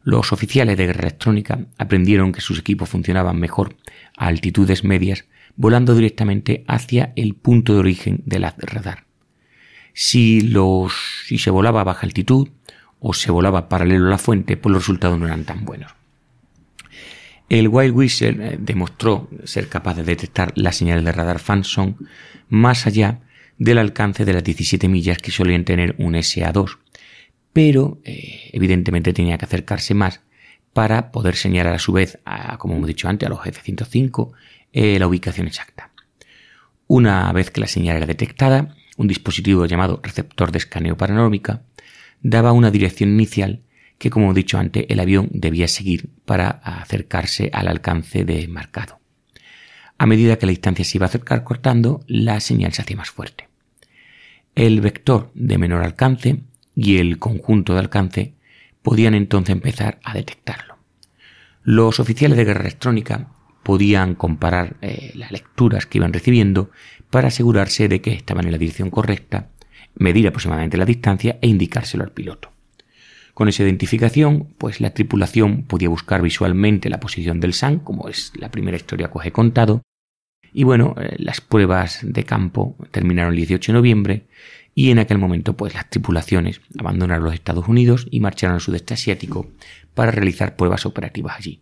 Los 0.04 0.32
oficiales 0.32 0.76
de 0.76 0.86
guerra 0.86 1.08
electrónica 1.08 1.66
aprendieron 1.78 2.32
que 2.32 2.40
sus 2.40 2.58
equipos 2.58 2.88
funcionaban 2.88 3.40
mejor 3.40 3.76
a 4.16 4.26
altitudes 4.26 4.84
medias 4.84 5.24
volando 5.56 5.94
directamente 5.94 6.64
hacia 6.68 7.12
el 7.16 7.34
punto 7.34 7.72
de 7.72 7.80
origen 7.80 8.22
del 8.26 8.46
radar. 8.58 9.06
Si, 9.94 10.42
los, 10.42 10.92
si 11.26 11.38
se 11.38 11.50
volaba 11.50 11.80
a 11.80 11.84
baja 11.84 12.06
altitud, 12.06 12.48
o 13.06 13.12
se 13.12 13.30
volaba 13.30 13.68
paralelo 13.68 14.06
a 14.06 14.10
la 14.10 14.18
fuente, 14.18 14.56
pues 14.56 14.72
los 14.72 14.82
resultados 14.82 15.18
no 15.18 15.26
eran 15.26 15.44
tan 15.44 15.66
buenos. 15.66 15.92
El 17.50 17.68
Wild 17.68 17.94
Whistle 17.94 18.36
eh, 18.40 18.56
demostró 18.58 19.28
ser 19.44 19.68
capaz 19.68 19.94
de 19.94 20.04
detectar 20.04 20.52
las 20.56 20.76
señales 20.76 21.04
de 21.04 21.12
radar 21.12 21.38
Fanson 21.38 21.96
más 22.48 22.86
allá 22.86 23.20
del 23.58 23.76
alcance 23.76 24.24
de 24.24 24.32
las 24.32 24.42
17 24.42 24.88
millas 24.88 25.18
que 25.18 25.30
solían 25.30 25.64
tener 25.64 25.94
un 25.98 26.14
SA-2, 26.14 26.78
pero 27.54 28.00
eh, 28.04 28.50
evidentemente 28.52 29.14
tenía 29.14 29.38
que 29.38 29.46
acercarse 29.46 29.94
más 29.94 30.20
para 30.74 31.12
poder 31.12 31.36
señalar 31.36 31.72
a 31.74 31.78
su 31.78 31.92
vez, 31.92 32.18
como 32.58 32.74
hemos 32.74 32.88
dicho 32.88 33.08
antes, 33.08 33.26
a 33.26 33.30
los 33.30 33.46
F-105 33.46 34.32
eh, 34.72 34.98
la 34.98 35.06
ubicación 35.06 35.46
exacta. 35.46 35.92
Una 36.88 37.32
vez 37.32 37.50
que 37.52 37.60
la 37.60 37.68
señal 37.68 37.96
era 37.96 38.06
detectada, 38.06 38.74
un 38.96 39.06
dispositivo 39.06 39.66
llamado 39.66 40.00
receptor 40.02 40.50
de 40.50 40.58
escaneo 40.58 40.96
paranómica 40.96 41.62
daba 42.22 42.52
una 42.52 42.72
dirección 42.72 43.10
inicial 43.10 43.62
que, 43.98 44.10
como 44.10 44.32
he 44.32 44.34
dicho 44.34 44.58
antes, 44.58 44.86
el 44.88 44.98
avión 44.98 45.28
debía 45.30 45.68
seguir 45.68 46.10
para 46.24 46.48
acercarse 46.50 47.50
al 47.52 47.68
alcance 47.68 48.24
de 48.24 48.48
marcado. 48.48 48.98
A 49.96 50.06
medida 50.06 50.38
que 50.38 50.46
la 50.46 50.50
distancia 50.50 50.84
se 50.84 50.98
iba 50.98 51.06
a 51.06 51.08
acercar 51.08 51.44
cortando, 51.44 52.00
la 52.08 52.40
señal 52.40 52.72
se 52.72 52.82
hacía 52.82 52.96
más 52.96 53.10
fuerte. 53.10 53.48
El 54.56 54.80
vector 54.80 55.30
de 55.34 55.56
menor 55.56 55.84
alcance 55.84 56.40
y 56.74 56.98
el 56.98 57.18
conjunto 57.18 57.74
de 57.74 57.80
alcance 57.80 58.34
podían 58.82 59.14
entonces 59.14 59.52
empezar 59.52 59.98
a 60.04 60.14
detectarlo. 60.14 60.76
Los 61.62 62.00
oficiales 62.00 62.36
de 62.36 62.44
guerra 62.44 62.60
electrónica 62.60 63.30
podían 63.62 64.14
comparar 64.14 64.76
eh, 64.82 65.12
las 65.14 65.32
lecturas 65.32 65.86
que 65.86 65.98
iban 65.98 66.12
recibiendo 66.12 66.70
para 67.10 67.28
asegurarse 67.28 67.88
de 67.88 68.00
que 68.00 68.12
estaban 68.12 68.44
en 68.44 68.52
la 68.52 68.58
dirección 68.58 68.90
correcta 68.90 69.48
medir 69.96 70.26
aproximadamente 70.26 70.76
la 70.76 70.84
distancia 70.84 71.38
e 71.40 71.48
indicárselo 71.48 72.04
al 72.04 72.12
piloto. 72.12 72.50
Con 73.32 73.48
esa 73.48 73.64
identificación, 73.64 74.48
pues 74.58 74.80
la 74.80 74.90
tripulación 74.90 75.64
podía 75.64 75.88
buscar 75.88 76.22
visualmente 76.22 76.88
la 76.88 77.00
posición 77.00 77.40
del 77.40 77.52
SAN, 77.52 77.80
como 77.80 78.08
es 78.08 78.32
la 78.36 78.50
primera 78.50 78.76
historia 78.76 79.08
que 79.08 79.18
os 79.18 79.26
he 79.26 79.32
contado. 79.32 79.82
Y 80.52 80.62
bueno, 80.62 80.94
eh, 81.00 81.16
las 81.18 81.40
pruebas 81.40 82.00
de 82.02 82.24
campo 82.24 82.76
terminaron 82.92 83.32
el 83.32 83.36
18 83.38 83.72
de 83.72 83.76
noviembre 83.76 84.26
y 84.74 84.90
en 84.90 84.98
aquel 84.98 85.18
momento 85.18 85.56
pues 85.56 85.74
las 85.74 85.88
tripulaciones 85.88 86.60
abandonaron 86.78 87.24
los 87.24 87.34
Estados 87.34 87.68
Unidos 87.68 88.06
y 88.10 88.20
marcharon 88.20 88.54
al 88.54 88.60
sudeste 88.60 88.94
asiático 88.94 89.50
para 89.94 90.10
realizar 90.10 90.56
pruebas 90.56 90.86
operativas 90.86 91.36
allí. 91.38 91.60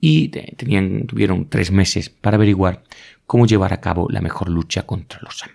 Y 0.00 0.28
tenían, 0.28 1.06
tuvieron 1.06 1.48
tres 1.48 1.70
meses 1.70 2.10
para 2.10 2.36
averiguar 2.36 2.82
cómo 3.26 3.46
llevar 3.46 3.72
a 3.72 3.80
cabo 3.80 4.08
la 4.10 4.20
mejor 4.20 4.48
lucha 4.48 4.84
contra 4.84 5.20
los 5.22 5.38
SAN. 5.38 5.50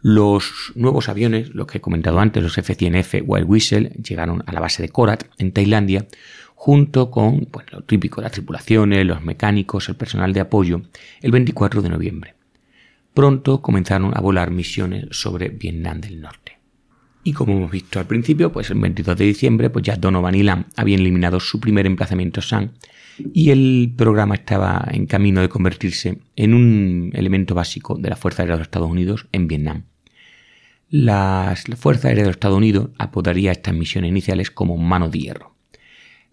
Los 0.00 0.72
nuevos 0.74 1.08
aviones, 1.08 1.54
lo 1.54 1.66
que 1.66 1.78
he 1.78 1.80
comentado 1.80 2.20
antes, 2.20 2.42
los 2.42 2.58
F-100F 2.58 3.24
Wild 3.26 3.48
Whistle, 3.48 3.88
llegaron 4.02 4.44
a 4.46 4.52
la 4.52 4.60
base 4.60 4.82
de 4.82 4.90
Korat, 4.90 5.24
en 5.38 5.50
Tailandia, 5.50 6.06
junto 6.54 7.10
con 7.10 7.48
lo 7.72 7.80
típico, 7.84 8.20
las 8.20 8.32
tripulaciones, 8.32 9.06
los 9.06 9.22
mecánicos, 9.22 9.88
el 9.88 9.96
personal 9.96 10.34
de 10.34 10.40
apoyo, 10.40 10.82
el 11.22 11.32
24 11.32 11.80
de 11.80 11.88
noviembre. 11.88 12.34
Pronto 13.14 13.62
comenzaron 13.62 14.12
a 14.14 14.20
volar 14.20 14.50
misiones 14.50 15.06
sobre 15.12 15.48
Vietnam 15.48 16.00
del 16.00 16.20
Norte. 16.20 16.58
Y 17.22 17.32
como 17.32 17.54
hemos 17.54 17.70
visto 17.70 17.98
al 17.98 18.06
principio, 18.06 18.52
pues 18.52 18.70
el 18.70 18.78
22 18.78 19.16
de 19.16 19.24
diciembre, 19.24 19.70
pues 19.70 19.84
ya 19.84 19.96
Donovan 19.96 20.34
y 20.34 20.42
Lam 20.42 20.66
habían 20.76 21.00
eliminado 21.00 21.40
su 21.40 21.58
primer 21.58 21.86
emplazamiento 21.86 22.42
SAN 22.42 22.72
y 23.32 23.50
el 23.50 23.94
programa 23.96 24.34
estaba 24.34 24.86
en 24.90 25.06
camino 25.06 25.40
de 25.40 25.48
convertirse 25.48 26.18
en 26.36 26.52
un 26.52 27.12
elemento 27.14 27.54
básico 27.54 27.96
de 27.96 28.10
la 28.10 28.16
Fuerza 28.16 28.42
Aérea 28.42 28.56
de 28.56 28.58
los 28.58 28.66
Estados 28.66 28.90
Unidos 28.90 29.26
en 29.32 29.48
Vietnam. 29.48 29.84
La 30.90 31.56
Fuerza 31.76 32.08
Aérea 32.08 32.24
de 32.24 32.28
los 32.28 32.36
Estados 32.36 32.58
Unidos 32.58 32.90
apodaría 32.98 33.52
estas 33.52 33.74
misiones 33.74 34.10
iniciales 34.10 34.50
como 34.50 34.76
Mano 34.76 35.08
de 35.08 35.18
Hierro. 35.18 35.53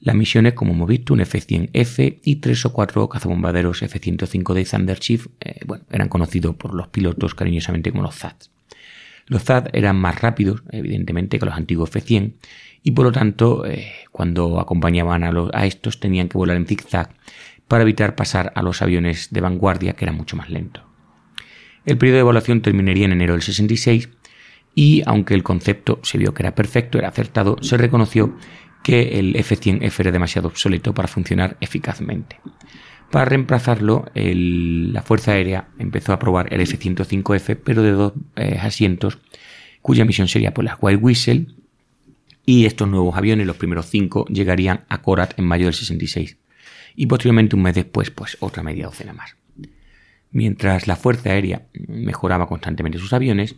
Las 0.01 0.15
misiones, 0.15 0.53
como 0.53 0.73
hemos 0.73 0.89
visto, 0.89 1.13
un 1.13 1.21
F-100F 1.21 2.19
y 2.23 2.37
tres 2.37 2.65
o 2.65 2.73
cuatro 2.73 3.07
cazabombarderos 3.07 3.83
F-105 3.83 4.53
de 4.55 4.65
Thunder 4.65 4.99
Chief, 4.99 5.27
eh, 5.39 5.59
bueno, 5.67 5.83
eran 5.91 6.09
conocidos 6.09 6.55
por 6.55 6.73
los 6.73 6.87
pilotos 6.87 7.35
cariñosamente 7.35 7.91
como 7.91 8.01
los 8.01 8.15
ZAD. 8.15 8.33
Los 9.27 9.43
ZAD 9.43 9.67
eran 9.73 9.97
más 9.97 10.19
rápidos, 10.19 10.63
evidentemente, 10.71 11.37
que 11.37 11.45
los 11.45 11.53
antiguos 11.53 11.95
F-100 11.95 12.33
y 12.81 12.91
por 12.91 13.05
lo 13.05 13.11
tanto, 13.11 13.63
eh, 13.67 13.91
cuando 14.11 14.59
acompañaban 14.59 15.23
a, 15.23 15.31
a 15.53 15.65
estos 15.67 15.99
tenían 15.99 16.29
que 16.29 16.37
volar 16.39 16.57
en 16.57 16.65
zigzag 16.65 17.11
para 17.67 17.83
evitar 17.83 18.15
pasar 18.15 18.51
a 18.55 18.63
los 18.63 18.81
aviones 18.81 19.29
de 19.29 19.39
vanguardia 19.39 19.93
que 19.93 20.05
eran 20.05 20.17
mucho 20.17 20.35
más 20.35 20.49
lentos. 20.49 20.83
El 21.85 21.99
periodo 21.99 22.15
de 22.15 22.21
evaluación 22.21 22.61
terminaría 22.61 23.05
en 23.05 23.11
enero 23.11 23.33
del 23.33 23.43
66 23.43 24.09
y 24.73 25.03
aunque 25.05 25.35
el 25.35 25.43
concepto 25.43 25.99
se 26.01 26.17
vio 26.17 26.33
que 26.33 26.41
era 26.41 26.55
perfecto, 26.55 26.97
era 26.97 27.09
acertado, 27.09 27.57
se 27.61 27.77
reconoció 27.77 28.35
que 28.83 29.19
el 29.19 29.35
F-100F 29.35 29.99
era 29.99 30.11
demasiado 30.11 30.47
obsoleto 30.47 30.93
para 30.93 31.07
funcionar 31.07 31.57
eficazmente. 31.61 32.39
Para 33.11 33.25
reemplazarlo, 33.25 34.05
la 34.13 35.01
Fuerza 35.01 35.33
Aérea 35.33 35.67
empezó 35.77 36.13
a 36.13 36.19
probar 36.19 36.53
el 36.53 36.61
F-105F, 36.61 37.59
pero 37.63 37.83
de 37.83 37.91
dos 37.91 38.13
eh, 38.37 38.57
asientos, 38.61 39.19
cuya 39.81 40.05
misión 40.05 40.27
sería 40.27 40.53
por 40.53 40.63
las 40.63 40.77
White 40.79 41.03
Whistle, 41.03 41.47
y 42.45 42.65
estos 42.65 42.87
nuevos 42.87 43.15
aviones, 43.17 43.45
los 43.45 43.57
primeros 43.57 43.87
cinco, 43.87 44.25
llegarían 44.27 44.85
a 44.87 45.01
Korat 45.01 45.37
en 45.37 45.45
mayo 45.45 45.65
del 45.65 45.73
66, 45.73 46.37
y 46.95 47.05
posteriormente 47.05 47.55
un 47.55 47.63
mes 47.63 47.75
después, 47.75 48.11
pues 48.11 48.37
otra 48.39 48.63
media 48.63 48.85
docena 48.85 49.13
más. 49.13 49.35
Mientras 50.31 50.87
la 50.87 50.95
Fuerza 50.95 51.31
Aérea 51.31 51.67
mejoraba 51.73 52.47
constantemente 52.47 52.97
sus 52.97 53.11
aviones, 53.11 53.57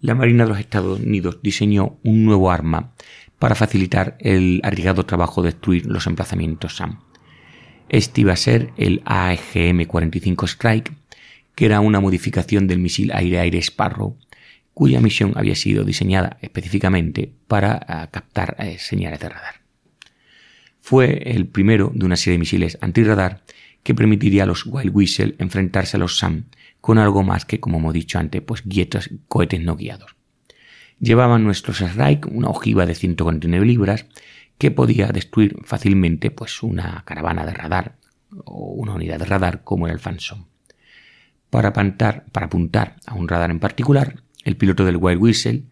la 0.00 0.16
Marina 0.16 0.44
de 0.44 0.50
los 0.50 0.58
Estados 0.58 1.00
Unidos 1.00 1.38
diseñó 1.42 1.98
un 2.02 2.24
nuevo 2.24 2.50
arma 2.50 2.94
para 3.38 3.54
facilitar 3.54 4.16
el 4.20 4.60
arriesgado 4.64 5.06
trabajo 5.06 5.42
de 5.42 5.52
destruir 5.52 5.86
los 5.86 6.06
emplazamientos 6.06 6.76
SAM. 6.76 7.00
Este 7.88 8.20
iba 8.20 8.32
a 8.32 8.36
ser 8.36 8.72
el 8.76 9.02
AGM-45 9.04 10.46
Strike, 10.48 10.92
que 11.54 11.66
era 11.66 11.80
una 11.80 12.00
modificación 12.00 12.66
del 12.66 12.78
misil 12.78 13.10
aire-aire 13.12 13.58
Sparrow, 13.58 14.16
cuya 14.74 15.00
misión 15.00 15.32
había 15.36 15.56
sido 15.56 15.84
diseñada 15.84 16.38
específicamente 16.40 17.32
para 17.48 17.84
ah, 17.88 18.08
captar 18.10 18.56
eh, 18.58 18.78
señales 18.78 19.18
de 19.18 19.28
radar. 19.28 19.54
Fue 20.80 21.22
el 21.24 21.46
primero 21.46 21.90
de 21.94 22.04
una 22.06 22.16
serie 22.16 22.34
de 22.34 22.38
misiles 22.38 22.78
antirradar 22.80 23.42
que 23.82 23.94
permitiría 23.94 24.44
a 24.44 24.46
los 24.46 24.66
Wild 24.66 24.94
Whistle 24.94 25.34
enfrentarse 25.38 25.96
a 25.96 26.00
los 26.00 26.18
SAM 26.18 26.44
con 26.80 26.98
algo 26.98 27.22
más 27.22 27.44
que, 27.44 27.58
como 27.58 27.78
hemos 27.78 27.92
dicho 27.94 28.18
antes, 28.18 28.40
pues 28.42 28.62
cohetes 29.28 29.60
no 29.60 29.76
guiados. 29.76 30.17
Llevaban 31.00 31.44
nuestros 31.44 31.80
Strike 31.80 32.26
una 32.26 32.48
ojiva 32.48 32.86
de 32.86 32.94
149 32.94 33.64
libras 33.64 34.06
que 34.58 34.70
podía 34.70 35.08
destruir 35.08 35.56
fácilmente 35.64 36.30
pues, 36.30 36.62
una 36.62 37.02
caravana 37.04 37.46
de 37.46 37.54
radar 37.54 37.96
o 38.44 38.72
una 38.72 38.94
unidad 38.94 39.18
de 39.18 39.24
radar 39.24 39.62
como 39.62 39.86
era 39.86 39.94
el 39.94 40.00
Phantom. 40.00 40.44
Para, 41.50 41.72
para 41.72 42.46
apuntar 42.46 42.96
a 43.06 43.14
un 43.14 43.28
radar 43.28 43.50
en 43.50 43.60
particular, 43.60 44.22
el 44.44 44.56
piloto 44.56 44.84
del 44.84 44.96
Wild 44.96 45.20
Whistle 45.20 45.62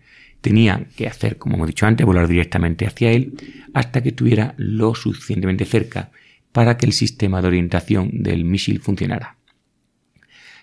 tenía 0.41 0.87
que 0.97 1.09
hacer, 1.09 1.39
como 1.39 1.57
hemos 1.57 1.67
dicho 1.67 1.87
antes, 1.87 2.07
volar 2.07 2.29
directamente 2.29 2.87
hacia 2.87 3.11
él 3.11 3.35
hasta 3.75 4.03
que 4.03 4.11
estuviera 4.11 4.55
lo 4.57 4.95
suficientemente 4.95 5.65
cerca 5.65 6.11
para 6.53 6.79
que 6.79 6.87
el 6.87 6.93
sistema 6.93 7.43
de 7.43 7.49
orientación 7.49 8.11
del 8.23 8.45
misil 8.45 8.81
funcionara. 8.81 9.37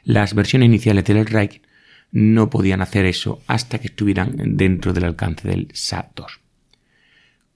Las 0.04 0.34
versiones 0.34 0.68
iniciales 0.68 1.04
del 1.06 1.18
Strike 1.18 1.62
no 2.14 2.52
podían 2.52 2.82
hacer 2.82 3.06
eso 3.06 3.42
hasta 3.48 3.80
que 3.80 3.88
estuvieran 3.88 4.56
dentro 4.56 4.94
del 4.94 5.04
alcance 5.04 5.48
del 5.48 5.68
SAT-2. 5.70 6.40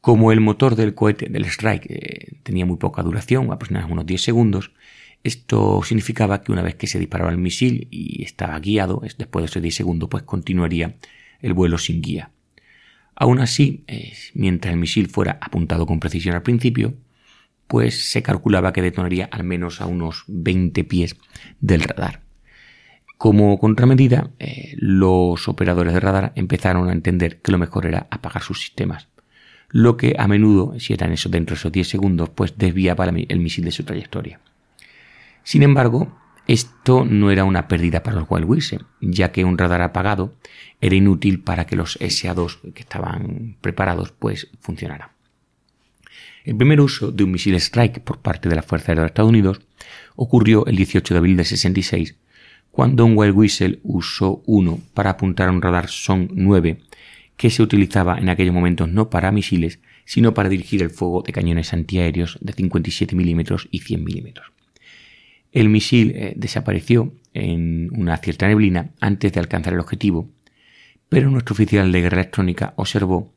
Como 0.01 0.31
el 0.31 0.41
motor 0.41 0.75
del 0.75 0.95
cohete 0.95 1.29
del 1.29 1.45
Strike 1.45 1.85
eh, 1.89 2.39
tenía 2.41 2.65
muy 2.65 2.77
poca 2.77 3.03
duración, 3.03 3.51
aproximadamente 3.51 3.93
unos 3.93 4.05
10 4.07 4.21
segundos, 4.21 4.71
esto 5.23 5.81
significaba 5.83 6.41
que 6.41 6.51
una 6.51 6.63
vez 6.63 6.75
que 6.75 6.87
se 6.87 6.97
disparaba 6.97 7.29
el 7.29 7.37
misil 7.37 7.87
y 7.91 8.23
estaba 8.23 8.59
guiado, 8.59 9.01
después 9.17 9.43
de 9.43 9.45
esos 9.45 9.61
10 9.61 9.75
segundos, 9.75 10.09
pues 10.09 10.23
continuaría 10.23 10.95
el 11.39 11.53
vuelo 11.53 11.77
sin 11.77 12.01
guía. 12.01 12.31
Aún 13.15 13.39
así, 13.39 13.83
eh, 13.87 14.13
mientras 14.33 14.73
el 14.73 14.79
misil 14.79 15.07
fuera 15.07 15.37
apuntado 15.39 15.85
con 15.85 15.99
precisión 15.99 16.35
al 16.35 16.43
principio, 16.43 16.95
pues 17.67 18.09
se 18.09 18.23
calculaba 18.23 18.73
que 18.73 18.81
detonaría 18.81 19.25
al 19.25 19.43
menos 19.43 19.81
a 19.81 19.85
unos 19.85 20.23
20 20.27 20.83
pies 20.85 21.15
del 21.59 21.81
radar. 21.81 22.26
Como 23.17 23.57
contramedida, 23.57 24.29
eh, 24.38 24.75
los 24.77 25.47
operadores 25.47 25.93
de 25.93 26.00
radar 26.00 26.33
empezaron 26.36 26.89
a 26.89 26.93
entender 26.93 27.41
que 27.41 27.51
lo 27.51 27.57
mejor 27.57 27.88
era 27.88 28.07
apagar 28.12 28.43
sus 28.43 28.62
sistemas, 28.62 29.07
lo 29.69 29.97
que 29.97 30.15
a 30.19 30.27
menudo, 30.27 30.79
si 30.79 30.93
eran 30.93 31.12
eso 31.12 31.27
dentro 31.29 31.55
de 31.55 31.59
esos 31.59 31.71
10 31.71 31.88
segundos, 31.88 32.29
pues 32.29 32.57
desviaba 32.57 33.05
el 33.05 33.39
misil 33.39 33.65
de 33.65 33.71
su 33.71 33.83
trayectoria. 33.83 34.39
Sin 35.43 35.63
embargo, 35.63 36.15
esto 36.47 37.05
no 37.05 37.31
era 37.31 37.43
una 37.43 37.67
pérdida 37.67 38.03
para 38.03 38.17
los 38.17 38.27
Wild 38.29 38.45
Whistle, 38.47 38.79
ya 39.01 39.31
que 39.31 39.43
un 39.43 39.57
radar 39.57 39.81
apagado 39.81 40.36
era 40.79 40.95
inútil 40.95 41.41
para 41.43 41.65
que 41.65 41.75
los 41.75 41.97
SA-2 42.00 42.74
que 42.74 42.83
estaban 42.83 43.57
preparados 43.62 44.12
pues 44.12 44.47
funcionaran. 44.62 45.09
El 46.45 46.55
primer 46.55 46.79
uso 46.79 47.12
de 47.12 47.25
un 47.25 47.31
misil 47.31 47.55
Strike 47.55 48.00
por 48.00 48.19
parte 48.19 48.47
de 48.47 48.55
la 48.55 48.62
Fuerza 48.62 48.91
Aérea 48.91 49.03
de 49.03 49.07
Estados 49.07 49.29
Unidos 49.29 49.59
ocurrió 50.15 50.65
el 50.67 50.77
18 50.77 51.13
de 51.13 51.17
abril 51.17 51.36
de 51.36 51.43
66 51.43 52.15
cuando 52.77 53.05
un 53.05 53.17
Wild 53.17 53.36
Whistle 53.36 53.79
usó 53.81 54.43
uno 54.46 54.79
para 54.93 55.10
apuntar 55.10 55.50
a 55.50 55.51
un 55.51 55.63
radar 55.63 55.88
SON 55.88 56.29
9 56.31 56.77
que 57.36 57.50
se 57.50 57.63
utilizaba 57.63 58.19
en 58.19 58.29
aquellos 58.29 58.53
momentos 58.53 58.88
no 58.88 59.10
para 59.10 59.31
misiles, 59.31 59.79
sino 60.05 60.36
para 60.36 60.48
dirigir 60.48 60.84
el 60.84 60.91
fuego 60.91 61.24
de 61.24 61.34
cañones 61.34 61.74
antiaéreos 61.74 62.38
de 62.39 62.53
57 62.53 63.15
mm 63.15 63.41
y 63.72 63.79
100 63.79 64.03
mm. 64.03 64.27
El 65.53 65.69
misil 65.69 66.12
eh, 66.15 66.34
desapareció 66.38 67.15
en 67.34 67.89
una 68.00 68.15
cierta 68.17 68.48
neblina 68.48 68.91
antes 69.00 69.34
de 69.34 69.39
alcanzar 69.39 69.74
el 69.74 69.79
objetivo, 69.79 70.29
pero 71.10 71.31
nuestro 71.31 71.53
oficial 71.53 71.91
de 71.91 72.01
guerra 72.01 72.22
electrónica 72.22 72.75
observó 72.75 73.34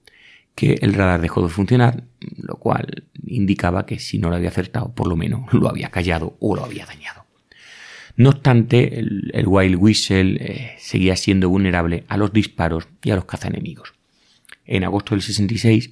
que 0.54 0.74
el 0.82 0.92
radar 0.92 1.22
dejó 1.22 1.40
de 1.40 1.48
funcionar, 1.48 2.04
lo 2.36 2.56
cual 2.56 3.04
indicaba 3.24 3.86
que 3.86 4.00
si 4.00 4.18
no 4.18 4.28
lo 4.28 4.36
había 4.36 4.50
acertado, 4.50 4.94
por 4.94 5.06
lo 5.06 5.16
menos 5.16 5.50
lo 5.54 5.70
había 5.70 5.88
callado 5.88 6.36
o 6.40 6.54
lo 6.54 6.62
había 6.62 6.84
dañado. 6.84 7.19
No 8.16 8.30
obstante, 8.30 8.98
el, 8.98 9.44
Wild 9.46 9.76
Whistle 9.76 10.36
eh, 10.40 10.76
seguía 10.78 11.16
siendo 11.16 11.48
vulnerable 11.48 12.04
a 12.08 12.16
los 12.16 12.32
disparos 12.32 12.88
y 13.02 13.10
a 13.10 13.16
los 13.16 13.24
cazaenemigos. 13.24 13.94
En 14.66 14.84
agosto 14.84 15.14
del 15.14 15.22
66, 15.22 15.90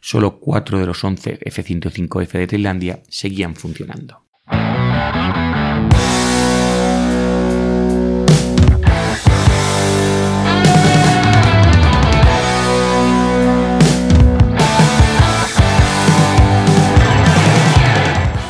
solo 0.00 0.38
4 0.38 0.80
de 0.80 0.86
los 0.86 1.02
11 1.02 1.38
F-105F 1.42 2.32
de 2.32 2.46
Tailandia 2.46 3.02
seguían 3.08 3.54
funcionando. 3.54 4.24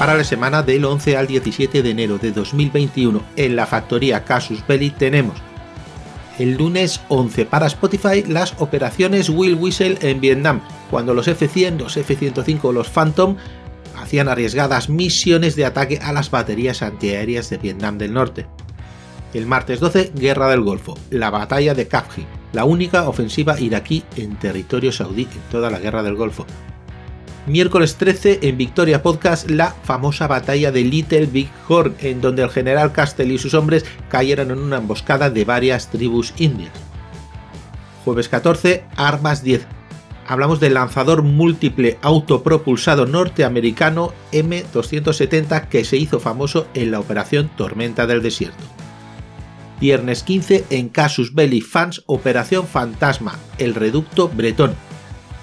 Para 0.07 0.19
la 0.19 0.25
semana 0.25 0.63
del 0.63 0.85
11 0.85 1.17
al 1.17 1.27
17 1.27 1.83
de 1.83 1.91
enero 1.91 2.17
de 2.19 2.31
2021 2.31 3.21
en 3.35 3.57
la 3.57 3.67
factoría 3.67 4.23
Casus 4.23 4.65
Belli 4.65 4.91
tenemos 4.91 5.35
el 6.39 6.57
lunes 6.57 7.01
11 7.09 7.45
para 7.47 7.67
Spotify 7.67 8.23
las 8.23 8.55
operaciones 8.61 9.29
Will 9.29 9.57
Whistle 9.57 9.99
en 10.03 10.21
Vietnam, 10.21 10.61
cuando 10.93 11.13
los 11.13 11.27
F-100, 11.27 11.79
los 11.79 11.97
F-105 11.97 12.61
o 12.63 12.73
los 12.73 12.89
Phantom 12.89 13.35
hacían 13.97 14.29
arriesgadas 14.29 14.89
misiones 14.89 15.57
de 15.57 15.65
ataque 15.65 15.99
a 16.01 16.13
las 16.13 16.31
baterías 16.31 16.83
antiaéreas 16.83 17.51
de 17.51 17.59
Vietnam 17.59 17.99
del 17.99 18.13
Norte. 18.13 18.47
El 19.35 19.47
martes 19.47 19.81
12, 19.81 20.13
Guerra 20.15 20.49
del 20.49 20.61
Golfo, 20.61 20.97
la 21.11 21.31
batalla 21.31 21.75
de 21.75 21.89
Kafji, 21.89 22.25
la 22.53 22.65
única 22.65 23.09
ofensiva 23.09 23.59
iraquí 23.59 24.05
en 24.15 24.37
territorio 24.37 24.93
saudí 24.93 25.25
en 25.25 25.51
toda 25.51 25.69
la 25.69 25.81
Guerra 25.81 26.05
del 26.05 26.15
Golfo, 26.15 26.47
miércoles 27.47 27.97
13 27.97 28.41
en 28.43 28.57
Victoria 28.57 29.03
Podcast 29.03 29.49
la 29.49 29.71
famosa 29.71 30.26
batalla 30.26 30.73
de 30.73 30.83
Little 30.83 31.26
Big 31.26 31.49
Horn, 31.69 31.95
en 32.00 32.21
donde 32.21 32.43
el 32.43 32.50
general 32.50 32.93
Castell 32.93 33.31
y 33.31 33.38
sus 33.38 33.55
hombres 33.55 33.85
cayeron 34.09 34.50
en 34.50 34.59
una 34.59 34.79
emboscada 34.79 35.31
de 35.31 35.45
varias 35.45 35.91
tribus 35.91 36.35
indias. 36.37 36.73
Jueves 38.05 38.29
14, 38.29 38.85
Armas 38.97 39.43
10. 39.43 39.67
Hablamos 40.29 40.59
del 40.59 40.75
lanzador 40.75 41.23
múltiple 41.23 41.99
autopropulsado 42.03 43.07
norteamericano 43.07 44.12
M270 44.33 45.69
que 45.69 45.85
se 45.85 45.97
hizo 45.97 46.19
famoso 46.19 46.67
en 46.75 46.91
la 46.91 47.00
operación 47.00 47.49
Tormenta 47.57 48.07
del 48.07 48.23
Desierto. 48.23 48.65
Viernes 49.81 50.23
15 50.23 50.65
en 50.71 50.88
Casus 50.88 51.35
Belli 51.35 51.61
Fans 51.61 52.03
Operación 52.07 52.67
Fantasma, 52.67 53.38
el 53.59 53.75
reducto 53.75 54.29
bretón, 54.29 54.75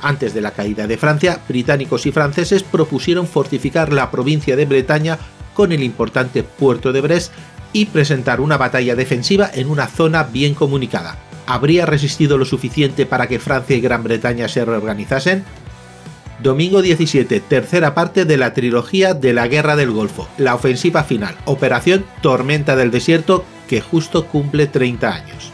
antes 0.03 0.33
de 0.33 0.41
la 0.41 0.51
caída 0.51 0.85
de 0.85 0.97
Francia, 0.97 1.39
británicos 1.47 2.05
y 2.05 2.11
franceses 2.11 2.61
propusieron 2.61 3.25
fortificar 3.25 3.91
la 3.91 4.11
provincia 4.11 4.55
de 4.55 4.65
Bretaña 4.65 5.17
con 5.53 5.71
el 5.71 5.81
importante 5.81 6.43
puerto 6.43 6.91
de 6.91 7.01
Brest 7.01 7.31
y 7.71 7.85
presentar 7.85 8.41
una 8.41 8.57
batalla 8.57 8.95
defensiva 8.95 9.49
en 9.53 9.69
una 9.69 9.87
zona 9.87 10.23
bien 10.23 10.53
comunicada. 10.53 11.17
habría 11.45 11.85
resistido 11.85 12.37
lo 12.37 12.45
suficiente 12.45 13.05
para 13.05 13.27
que 13.27 13.39
Francia 13.39 13.75
y 13.75 13.81
Gran 13.81 14.03
Bretaña 14.03 14.47
se 14.47 14.63
reorganizasen? 14.63 15.43
Domingo 16.41 16.81
17, 16.81 17.39
tercera 17.39 17.93
parte 17.93 18.25
de 18.25 18.37
la 18.37 18.53
trilogía 18.53 19.13
de 19.13 19.33
la 19.33 19.47
Guerra 19.47 19.75
del 19.75 19.91
Golfo, 19.91 20.27
la 20.37 20.55
ofensiva 20.55 21.03
final, 21.03 21.35
Operación 21.45 22.05
Tormenta 22.21 22.75
del 22.75 22.91
Desierto, 22.91 23.45
que 23.67 23.81
justo 23.81 24.25
cumple 24.27 24.67
30 24.67 25.13
años. 25.13 25.52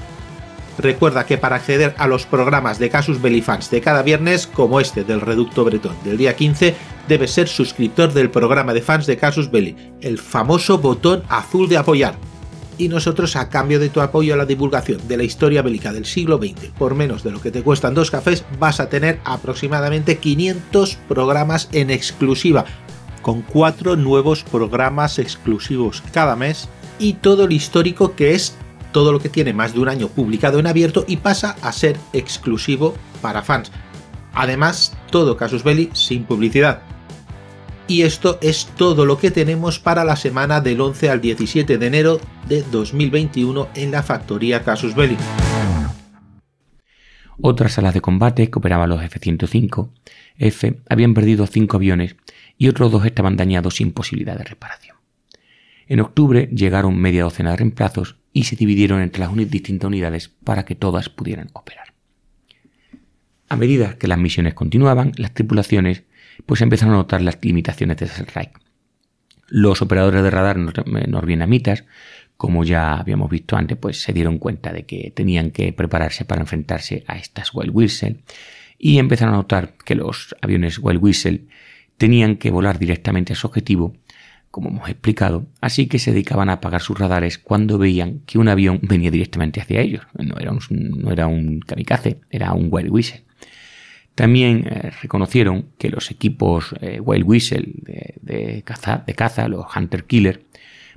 Recuerda 0.80 1.26
que 1.26 1.38
para 1.38 1.58
acceder 1.58 1.94
a 1.98 2.08
los 2.08 2.26
programas 2.26 2.80
de 2.80 2.90
Casus 2.90 3.22
Belli 3.22 3.42
Fans 3.42 3.70
de 3.70 3.82
cada 3.82 4.02
viernes, 4.02 4.48
como 4.48 4.80
este 4.80 5.04
del 5.04 5.20
Reducto 5.20 5.66
Bretón 5.66 5.98
del 6.06 6.16
día 6.16 6.38
15, 6.38 6.74
debes 7.10 7.32
ser 7.32 7.50
suscriptor 7.50 8.14
del 8.14 8.32
programa 8.32 8.74
de 8.74 8.82
fans 8.82 9.06
de 9.06 9.18
Casus 9.18 9.52
Belli, 9.52 9.76
el 10.00 10.18
famoso 10.18 10.78
botón 10.78 11.24
azul 11.28 11.68
de 11.68 11.76
apoyar. 11.76 12.16
Y 12.78 12.88
nosotros, 12.88 13.36
a 13.36 13.50
cambio 13.50 13.78
de 13.78 13.90
tu 13.90 14.00
apoyo 14.00 14.34
a 14.34 14.38
la 14.38 14.46
divulgación 14.46 15.06
de 15.06 15.18
la 15.18 15.24
historia 15.24 15.62
bélica 15.62 15.92
del 15.92 16.06
siglo 16.06 16.38
XX, 16.38 16.72
por 16.78 16.96
menos 16.96 17.24
de 17.24 17.32
lo 17.32 17.42
que 17.42 17.52
te 17.52 17.62
cuestan 17.62 17.94
dos 17.94 18.10
cafés, 18.10 18.46
vas 18.58 18.80
a 18.80 18.88
tener 18.88 19.20
aproximadamente 19.26 20.20
500 20.20 20.96
programas 21.10 21.68
en 21.74 21.90
exclusiva, 21.90 22.64
con 23.22 23.42
cuatro 23.42 23.98
nuevos 23.98 24.46
programas 24.46 25.20
exclusivos 25.20 26.02
cada 26.14 26.38
mes 26.38 26.70
y 27.00 27.16
todo 27.16 27.44
el 27.44 27.52
histórico 27.52 28.16
que 28.16 28.34
es 28.34 28.56
todo 28.92 29.12
lo 29.12 29.20
que 29.20 29.30
tiene 29.30 29.54
más 29.54 29.74
de 29.74 29.80
un 29.80 29.90
año 29.90 30.08
publicado 30.08 30.60
en 30.60 30.68
abierto 30.68 31.06
y 31.08 31.18
pasa 31.18 31.56
a 31.62 31.72
ser 31.72 31.98
exclusivo 32.14 32.96
para 33.22 33.42
fans. 33.42 33.72
Además, 34.34 34.96
todo 35.12 35.38
Casus 35.38 35.64
Belli 35.64 35.90
sin 35.94 36.24
publicidad. 36.24 36.82
Y 37.88 38.04
esto 38.04 38.38
es 38.42 38.68
todo 38.78 39.06
lo 39.06 39.18
que 39.18 39.32
tenemos 39.32 39.80
para 39.80 40.04
la 40.04 40.16
semana 40.16 40.62
del 40.62 40.80
11 40.80 41.10
al 41.10 41.22
17 41.22 41.78
de 41.80 41.88
enero 41.88 42.22
de 42.48 42.62
2021 42.62 43.70
en 43.74 43.92
la 43.92 44.04
factoría 44.04 44.64
Casus 44.64 44.94
Belli. 44.94 45.18
Otras 47.42 47.74
salas 47.74 47.94
de 47.94 48.02
combate 48.02 48.50
que 48.50 48.60
operaban 48.60 48.90
los 48.90 49.02
F-105F 49.02 50.82
habían 50.90 51.14
perdido 51.14 51.48
cinco 51.48 51.78
aviones 51.78 52.16
y 52.58 52.68
otros 52.68 52.92
dos 52.92 53.06
estaban 53.06 53.38
dañados 53.38 53.78
sin 53.78 53.92
posibilidad 53.92 54.38
de 54.38 54.44
reparación. 54.44 54.99
En 55.90 56.00
octubre 56.02 56.48
llegaron 56.54 56.98
media 56.98 57.24
docena 57.24 57.50
de 57.50 57.58
reemplazos 57.58 58.18
y 58.32 58.44
se 58.44 58.56
dividieron 58.56 59.02
entre 59.02 59.22
las 59.22 59.36
distintas 59.36 59.88
unidades 59.88 60.30
para 60.30 60.64
que 60.64 60.76
todas 60.76 61.10
pudieran 61.10 61.50
operar. 61.54 61.96
A 63.50 63.56
medida 63.56 63.98
que 63.98 64.08
las 64.08 64.20
misiones 64.20 64.54
continuaban, 64.54 65.14
las 65.18 65.34
tripulaciones 65.34 66.04
pues 66.46 66.62
empezaron 66.62 66.94
a 66.94 66.98
notar 66.98 67.24
las 67.24 67.40
limitaciones 67.42 67.98
de 67.98 68.06
Reich. 68.06 68.52
Los 69.48 69.82
operadores 69.82 70.22
de 70.22 70.30
radar 70.30 70.58
norvietnamitas, 70.58 71.86
como 72.38 72.64
ya 72.64 72.94
habíamos 72.94 73.32
visto 73.32 73.58
antes, 73.58 73.76
pues 73.76 74.00
se 74.00 74.14
dieron 74.14 74.38
cuenta 74.38 74.72
de 74.72 74.86
que 74.86 75.12
tenían 75.16 75.50
que 75.50 75.74
prepararse 75.74 76.24
para 76.24 76.42
enfrentarse 76.42 77.04
a 77.08 77.18
estas 77.18 77.52
Wild 77.52 77.72
Whistle 77.74 78.18
y 78.78 79.00
empezaron 79.00 79.34
a 79.34 79.38
notar 79.38 79.74
que 79.84 79.96
los 79.96 80.36
aviones 80.40 80.78
Wild 80.78 81.04
Whistle 81.04 81.48
tenían 81.98 82.36
que 82.36 82.52
volar 82.52 82.78
directamente 82.78 83.34
a 83.34 83.36
su 83.36 83.48
objetivo 83.48 83.96
como 84.52 84.70
hemos 84.70 84.90
explicado, 84.90 85.46
así 85.62 85.88
que 85.88 86.00
se 86.00 86.12
dedicaban 86.12 86.50
a 86.50 86.54
apagar 86.54 86.82
sus 86.82 86.98
radares 86.98 87.38
cuando 87.38 87.78
veían 87.78 88.22
que 88.26 88.40
un 88.40 88.48
avión 88.48 88.80
venía 88.82 89.12
directamente 89.12 89.62
hacia 89.62 89.82
ellos. 89.82 90.08
No 90.18 90.38
era 90.40 90.52
un, 90.52 90.60
no 90.70 91.12
era 91.12 91.28
un 91.28 91.60
kamikaze, 91.60 92.22
era 92.30 92.54
un 92.54 92.70
Wild 92.72 92.90
Whistle. 92.90 93.24
También 94.20 94.68
eh, 94.68 94.92
reconocieron 95.02 95.68
que 95.78 95.88
los 95.88 96.12
equipos 96.12 96.76
eh, 96.82 97.00
Wild 97.00 97.26
Whistle 97.26 97.66
de, 98.22 98.64
caza, 98.66 99.02
de, 99.08 99.16
caza, 99.16 99.48
los 99.48 99.66
Hunter 99.74 100.04
Killer, 100.04 100.44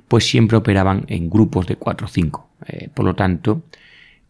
pues 0.09 0.27
siempre 0.27 0.57
operaban 0.57 1.05
en 1.07 1.29
grupos 1.29 1.65
de 1.65 1.77
4 1.77 2.05
o 2.05 2.09
5. 2.09 2.49
Eh, 2.67 2.89
por 2.93 3.05
lo 3.05 3.15
tanto, 3.15 3.63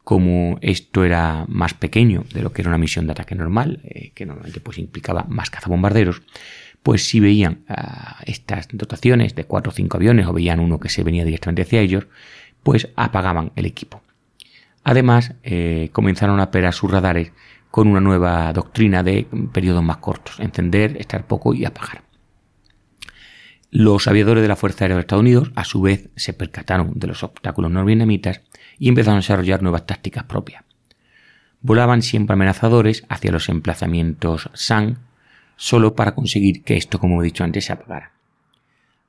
como 0.03 0.59
esto 0.61 1.03
era 1.05 1.45
más 1.47 1.73
pequeño 1.73 2.23
de 2.35 2.43
lo 2.43 2.53
que 2.53 2.61
era 2.61 2.69
una 2.69 2.77
misión 2.77 3.07
de 3.07 3.13
ataque 3.13 3.33
normal, 3.33 3.81
que 4.13 4.27
normalmente 4.27 4.59
pues 4.59 4.77
implicaba 4.77 5.25
más 5.27 5.49
cazabombarderos, 5.49 6.21
pues 6.83 7.07
si 7.07 7.19
veían 7.19 7.63
ah, 7.69 8.19
estas 8.25 8.67
dotaciones 8.71 9.35
de 9.35 9.45
cuatro 9.45 9.71
o 9.71 9.73
cinco 9.73 9.97
aviones 9.97 10.27
o 10.27 10.33
veían 10.33 10.59
uno 10.59 10.79
que 10.79 10.89
se 10.89 11.03
venía 11.03 11.25
directamente 11.25 11.63
hacia 11.63 11.81
ellos, 11.81 12.07
pues 12.61 12.89
apagaban 12.95 13.51
el 13.55 13.65
equipo. 13.65 14.01
Además, 14.83 15.33
eh, 15.43 15.89
comenzaron 15.93 16.39
a 16.41 16.43
operar 16.43 16.73
sus 16.73 16.91
radares 16.91 17.31
con 17.71 17.87
una 17.87 18.01
nueva 18.01 18.51
doctrina 18.53 19.01
de 19.01 19.25
periodos 19.51 19.83
más 19.83 19.97
cortos, 19.97 20.39
encender, 20.39 20.97
estar 20.97 21.25
poco 21.25 21.53
y 21.53 21.65
apagar. 21.65 22.03
Los 23.71 24.07
aviadores 24.07 24.43
de 24.43 24.47
la 24.47 24.55
Fuerza 24.55 24.83
Aérea 24.83 24.97
de 24.97 25.01
Estados 25.01 25.21
Unidos, 25.21 25.51
a 25.55 25.63
su 25.63 25.81
vez, 25.81 26.09
se 26.15 26.33
percataron 26.33 26.91
de 26.95 27.07
los 27.07 27.23
obstáculos 27.23 27.71
norvietnamitas 27.71 28.41
y 28.77 28.89
empezaron 28.89 29.17
a 29.17 29.21
desarrollar 29.21 29.63
nuevas 29.63 29.87
tácticas 29.87 30.25
propias. 30.25 30.63
Volaban 31.61 32.01
siempre 32.01 32.33
amenazadores 32.33 33.05
hacia 33.09 33.31
los 33.31 33.49
emplazamientos 33.49 34.51
SAN 34.53 34.99
solo 35.55 35.95
para 35.95 36.15
conseguir 36.15 36.63
que 36.63 36.77
esto, 36.77 36.99
como 36.99 37.21
he 37.21 37.25
dicho 37.25 37.43
antes, 37.43 37.65
se 37.65 37.73
apagara. 37.73 38.13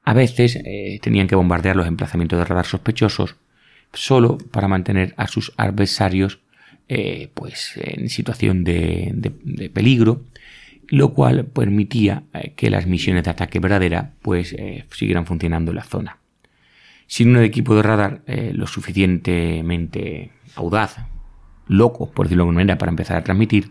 A 0.05 0.13
veces 0.13 0.57
eh, 0.65 0.99
tenían 1.03 1.27
que 1.27 1.35
bombardear 1.35 1.77
los 1.77 1.87
emplazamientos 1.87 2.39
de 2.39 2.45
radar 2.45 2.67
sospechosos 2.67 3.37
solo 3.93 4.39
para 4.39 4.69
mantener 4.69 5.15
a 5.17 5.27
sus 5.27 5.53
adversarios 5.57 6.41
eh, 6.89 7.31
pues, 7.33 7.73
en 7.77 8.11
situación 8.11 8.65
de, 8.65 9.71
peligro, 9.73 10.23
lo 10.89 11.15
cual 11.15 11.47
permitía 11.47 12.25
eh, 12.35 12.53
que 12.55 12.69
las 12.69 12.87
misiones 12.87 13.25
de 13.25 13.31
ataque 13.31 13.61
verdadera 13.61 14.13
pues, 14.21 14.55
siguieran 14.91 15.27
funcionando 15.27 15.71
en 15.71 15.77
la 15.77 15.85
zona. 15.85 16.19
Sin 17.07 17.31
un 17.35 17.43
equipo 17.43 17.75
de 17.75 17.83
radar 17.83 18.23
lo 18.27 18.67
suficientemente 18.67 20.31
audaz, 20.55 20.97
loco, 21.69 22.11
por 22.11 22.27
decirlo 22.27 22.45
de 22.45 22.49
alguna 22.49 22.61
manera, 22.61 22.79
para 22.79 22.91
empezar 22.91 23.17
a 23.17 23.25
transmitir, 23.25 23.71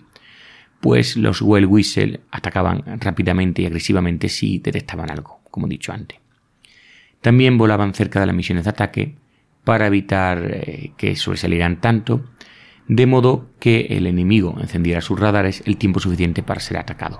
pues 0.84 1.16
los 1.16 1.42
Well 1.42 1.66
Whistle 1.66 2.20
atacaban 2.30 2.84
rápidamente 3.00 3.62
y 3.62 3.66
agresivamente 3.66 4.28
si 4.28 4.60
detectaban 4.60 5.10
algo, 5.10 5.40
como 5.50 5.66
he 5.66 5.70
dicho 5.70 5.94
antes. 5.94 6.20
También 7.22 7.58
volaban 7.58 7.94
cerca 7.94 8.20
de 8.20 8.26
las 8.26 8.36
misiones 8.36 8.66
de 8.66 8.72
ataque 8.72 9.16
para 9.64 9.88
evitar 9.88 10.44
eh, 10.44 10.92
que 10.98 11.16
sobresalieran 11.16 11.80
tanto, 11.80 12.26
de 12.90 13.06
modo 13.06 13.50
que 13.62 13.88
el 13.92 14.08
enemigo 14.08 14.58
encendiera 14.60 15.00
sus 15.00 15.18
radares 15.18 15.64
el 15.66 15.78
tiempo 15.78 16.02
suficiente 16.02 16.44
para 16.44 16.60
ser 16.60 16.76
atacado. 16.76 17.18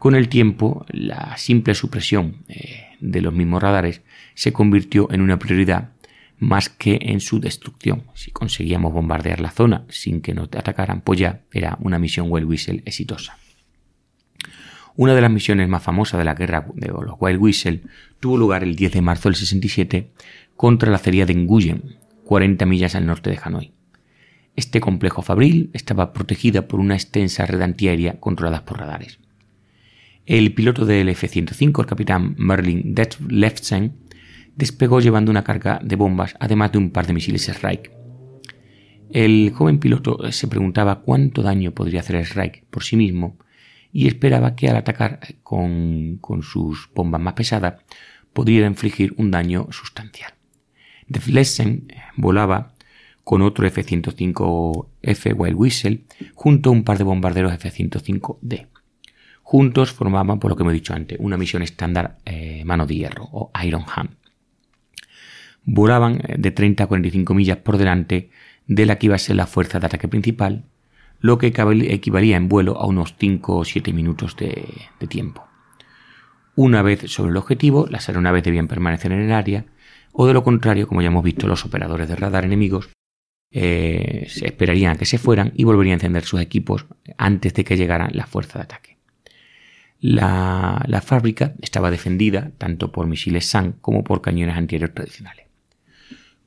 Con 0.00 0.16
el 0.16 0.28
tiempo, 0.28 0.84
la 0.88 1.36
simple 1.36 1.72
supresión 1.72 2.38
eh, 2.48 2.96
de 2.98 3.20
los 3.20 3.32
mismos 3.32 3.62
radares 3.62 4.02
se 4.34 4.52
convirtió 4.52 5.06
en 5.12 5.20
una 5.20 5.38
prioridad 5.38 5.90
más 6.38 6.68
que 6.68 6.98
en 7.00 7.20
su 7.20 7.40
destrucción. 7.40 8.04
Si 8.14 8.30
conseguíamos 8.30 8.92
bombardear 8.92 9.40
la 9.40 9.50
zona 9.50 9.84
sin 9.88 10.20
que 10.20 10.34
nos 10.34 10.48
atacaran, 10.52 11.00
pues 11.00 11.18
ya 11.20 11.42
era 11.52 11.76
una 11.80 11.98
misión 11.98 12.26
Wild 12.30 12.48
Whistle 12.48 12.82
exitosa. 12.84 13.38
Una 14.96 15.14
de 15.14 15.20
las 15.20 15.30
misiones 15.30 15.68
más 15.68 15.82
famosas 15.82 16.18
de 16.18 16.24
la 16.24 16.34
guerra 16.34 16.66
de 16.74 16.88
los 16.88 17.16
Wild 17.20 17.40
Whistle 17.40 17.82
tuvo 18.18 18.38
lugar 18.38 18.62
el 18.62 18.76
10 18.76 18.92
de 18.92 19.02
marzo 19.02 19.28
del 19.28 19.36
67 19.36 20.10
contra 20.56 20.90
la 20.90 20.96
acería 20.96 21.26
de 21.26 21.34
Nguyen, 21.34 21.96
40 22.24 22.64
millas 22.64 22.94
al 22.94 23.06
norte 23.06 23.30
de 23.30 23.38
Hanoi. 23.42 23.72
Este 24.56 24.80
complejo 24.80 25.20
fabril 25.20 25.68
estaba 25.74 26.14
protegida 26.14 26.66
por 26.66 26.80
una 26.80 26.94
extensa 26.94 27.44
red 27.44 27.60
antiaérea 27.60 28.18
controlada 28.18 28.64
por 28.64 28.78
radares. 28.78 29.18
El 30.24 30.54
piloto 30.54 30.86
del 30.86 31.10
F-105, 31.10 31.80
el 31.80 31.86
capitán 31.86 32.34
Merlin 32.38 32.94
Leftsen, 33.28 33.92
despegó 34.56 35.00
llevando 35.00 35.30
una 35.30 35.44
carga 35.44 35.78
de 35.82 35.96
bombas, 35.96 36.34
además 36.40 36.72
de 36.72 36.78
un 36.78 36.90
par 36.90 37.06
de 37.06 37.12
misiles 37.12 37.48
Strike. 37.48 37.92
El 39.10 39.52
joven 39.54 39.78
piloto 39.78 40.32
se 40.32 40.48
preguntaba 40.48 41.00
cuánto 41.00 41.42
daño 41.42 41.72
podría 41.72 42.00
hacer 42.00 42.16
Strike 42.16 42.64
por 42.70 42.82
sí 42.82 42.96
mismo 42.96 43.36
y 43.92 44.08
esperaba 44.08 44.56
que 44.56 44.68
al 44.68 44.76
atacar 44.76 45.20
con, 45.42 46.18
sus 46.42 46.90
bombas 46.94 47.20
más 47.20 47.34
pesadas 47.34 47.82
pudiera 48.32 48.66
infligir 48.66 49.14
un 49.16 49.30
daño 49.30 49.68
sustancial. 49.70 50.32
De 51.06 51.20
Flessen 51.20 51.92
volaba 52.16 52.74
con 53.22 53.42
otro 53.42 53.66
F-105F 53.66 55.34
Wild 55.36 55.56
Whistle 55.56 56.00
junto 56.34 56.70
a 56.70 56.72
un 56.72 56.82
par 56.82 56.98
de 56.98 57.04
bombarderos 57.04 57.52
F-105D. 57.52 58.66
Juntos 59.42 59.92
formaban, 59.92 60.40
por 60.40 60.50
lo 60.50 60.56
que 60.56 60.64
hemos 60.64 60.72
dicho 60.72 60.92
antes, 60.92 61.18
una 61.20 61.36
misión 61.36 61.62
estándar 61.62 62.18
eh, 62.24 62.64
mano 62.64 62.86
de 62.86 62.96
hierro 62.96 63.28
o 63.30 63.52
Iron 63.62 63.84
Hand 63.94 64.10
volaban 65.66 66.22
eh, 66.26 66.36
de 66.38 66.50
30 66.50 66.84
a 66.84 66.86
45 66.86 67.34
millas 67.34 67.58
por 67.58 67.76
delante 67.76 68.30
de 68.66 68.86
la 68.86 68.98
que 68.98 69.06
iba 69.06 69.16
a 69.16 69.18
ser 69.18 69.36
la 69.36 69.46
fuerza 69.46 69.78
de 69.78 69.86
ataque 69.86 70.08
principal, 70.08 70.64
lo 71.20 71.38
que 71.38 71.48
equivalía 71.48 72.36
en 72.36 72.48
vuelo 72.48 72.78
a 72.78 72.86
unos 72.86 73.14
5 73.18 73.56
o 73.56 73.64
7 73.64 73.92
minutos 73.92 74.36
de, 74.36 74.64
tiempo. 75.08 75.46
Una 76.54 76.82
vez 76.82 77.10
sobre 77.10 77.30
el 77.30 77.36
objetivo, 77.36 77.86
las 77.90 78.08
aeronaves 78.08 78.44
debían 78.44 78.68
permanecer 78.68 79.12
en 79.12 79.20
el 79.20 79.32
área, 79.32 79.66
o 80.12 80.26
de 80.26 80.32
lo 80.32 80.42
contrario, 80.42 80.88
como 80.88 81.02
ya 81.02 81.08
hemos 81.08 81.24
visto, 81.24 81.46
los 81.46 81.64
operadores 81.64 82.08
de 82.08 82.16
radar 82.16 82.44
enemigos 82.44 82.90
eh, 83.52 84.26
esperarían 84.42 84.92
a 84.92 84.98
que 84.98 85.04
se 85.04 85.18
fueran 85.18 85.52
y 85.54 85.64
volverían 85.64 85.94
a 85.94 85.96
encender 85.96 86.24
sus 86.24 86.40
equipos 86.40 86.86
antes 87.18 87.54
de 87.54 87.64
que 87.64 87.76
llegaran 87.76 88.10
la 88.12 88.26
fuerza 88.26 88.58
de 88.58 88.64
ataque. 88.64 88.96
La, 89.98 90.82
la 90.86 91.00
fábrica 91.00 91.54
estaba 91.60 91.90
defendida 91.90 92.52
tanto 92.58 92.92
por 92.92 93.06
misiles 93.06 93.46
SAN 93.46 93.72
como 93.80 94.04
por 94.04 94.20
cañones 94.20 94.56
antiaéreos 94.56 94.94
tradicionales. 94.94 95.45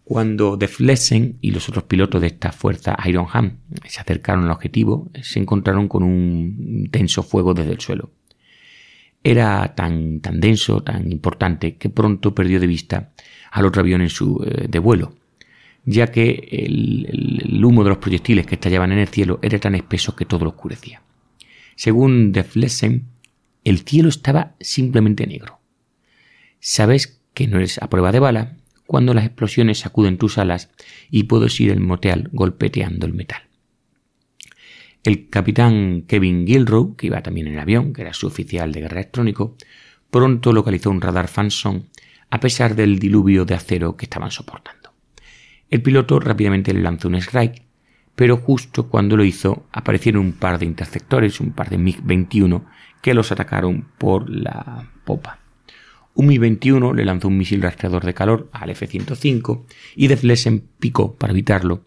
Cuando 0.09 0.57
De 0.57 0.67
Flessen 0.67 1.37
y 1.39 1.51
los 1.51 1.69
otros 1.69 1.83
pilotos 1.83 2.19
de 2.19 2.25
esta 2.25 2.51
fuerza 2.51 2.97
Iron 3.05 3.27
Hand 3.31 3.59
se 3.85 4.01
acercaron 4.01 4.45
al 4.45 4.49
objetivo, 4.49 5.11
se 5.21 5.37
encontraron 5.37 5.87
con 5.87 6.01
un 6.01 6.55
intenso 6.57 7.21
fuego 7.21 7.53
desde 7.53 7.73
el 7.73 7.79
suelo. 7.79 8.09
Era 9.23 9.75
tan, 9.75 10.19
tan 10.19 10.39
denso, 10.39 10.81
tan 10.81 11.11
importante, 11.11 11.75
que 11.75 11.91
pronto 11.91 12.33
perdió 12.33 12.59
de 12.59 12.65
vista 12.65 13.11
al 13.51 13.67
otro 13.67 13.81
avión 13.81 14.01
en 14.01 14.09
su 14.09 14.43
eh, 14.43 14.65
de 14.67 14.79
vuelo, 14.79 15.13
ya 15.85 16.07
que 16.07 16.49
el, 16.53 17.63
humo 17.63 17.83
de 17.83 17.89
los 17.89 17.99
proyectiles 17.99 18.47
que 18.47 18.55
estallaban 18.55 18.91
en 18.91 18.97
el 18.97 19.09
cielo 19.09 19.37
era 19.43 19.59
tan 19.59 19.75
espeso 19.75 20.15
que 20.15 20.25
todo 20.25 20.43
lo 20.43 20.49
oscurecía. 20.49 21.03
Según 21.75 22.31
De 22.31 22.43
Flessen, 22.43 23.05
el 23.63 23.81
cielo 23.81 24.09
estaba 24.09 24.55
simplemente 24.59 25.27
negro. 25.27 25.59
Sabes 26.59 27.21
que 27.35 27.47
no 27.47 27.57
eres 27.57 27.79
a 27.79 27.91
prueba 27.91 28.11
de 28.11 28.19
bala 28.19 28.58
cuando 28.89 29.13
las 29.13 29.23
explosiones 29.23 29.77
sacuden 29.77 30.17
tus 30.17 30.39
alas 30.39 30.71
y 31.11 31.25
puedes 31.25 31.59
ir 31.59 31.69
el 31.69 31.79
moteal 31.79 32.27
golpeteando 32.31 33.05
el 33.05 33.13
metal. 33.13 33.43
El 35.03 35.29
capitán 35.29 36.05
Kevin 36.07 36.47
Gilrow, 36.47 36.95
que 36.95 37.05
iba 37.05 37.21
también 37.21 37.45
en 37.45 37.53
el 37.53 37.59
avión, 37.59 37.93
que 37.93 38.01
era 38.01 38.13
su 38.13 38.25
oficial 38.25 38.71
de 38.71 38.81
guerra 38.81 39.01
electrónico, 39.01 39.55
pronto 40.09 40.53
localizó 40.53 40.89
un 40.89 41.01
radar 41.01 41.27
Fanson 41.27 41.87
a 42.31 42.39
pesar 42.39 42.73
del 42.73 42.97
diluvio 42.97 43.45
de 43.45 43.53
acero 43.53 43.95
que 43.95 44.05
estaban 44.05 44.31
soportando. 44.31 44.91
El 45.69 45.83
piloto 45.83 46.19
rápidamente 46.19 46.73
le 46.73 46.81
lanzó 46.81 47.09
un 47.09 47.15
strike, 47.17 47.61
pero 48.15 48.37
justo 48.37 48.89
cuando 48.89 49.15
lo 49.15 49.23
hizo 49.23 49.67
aparecieron 49.71 50.25
un 50.25 50.33
par 50.33 50.57
de 50.57 50.65
interceptores, 50.65 51.39
un 51.39 51.51
par 51.51 51.69
de 51.69 51.77
MiG-21, 51.77 52.65
que 53.03 53.13
los 53.13 53.31
atacaron 53.31 53.87
por 53.99 54.27
la 54.31 54.89
popa. 55.05 55.37
Un 56.19 56.27
Mi-21 56.27 56.93
le 56.95 57.05
lanzó 57.05 57.29
un 57.29 57.37
misil 57.37 57.61
rastreador 57.61 58.03
de 58.03 58.13
calor 58.13 58.49
al 58.51 58.69
F-105 58.71 59.63
y 59.95 60.07
De 60.07 60.17
Flessen 60.17 60.61
picó 60.77 61.15
para 61.15 61.31
evitarlo, 61.31 61.85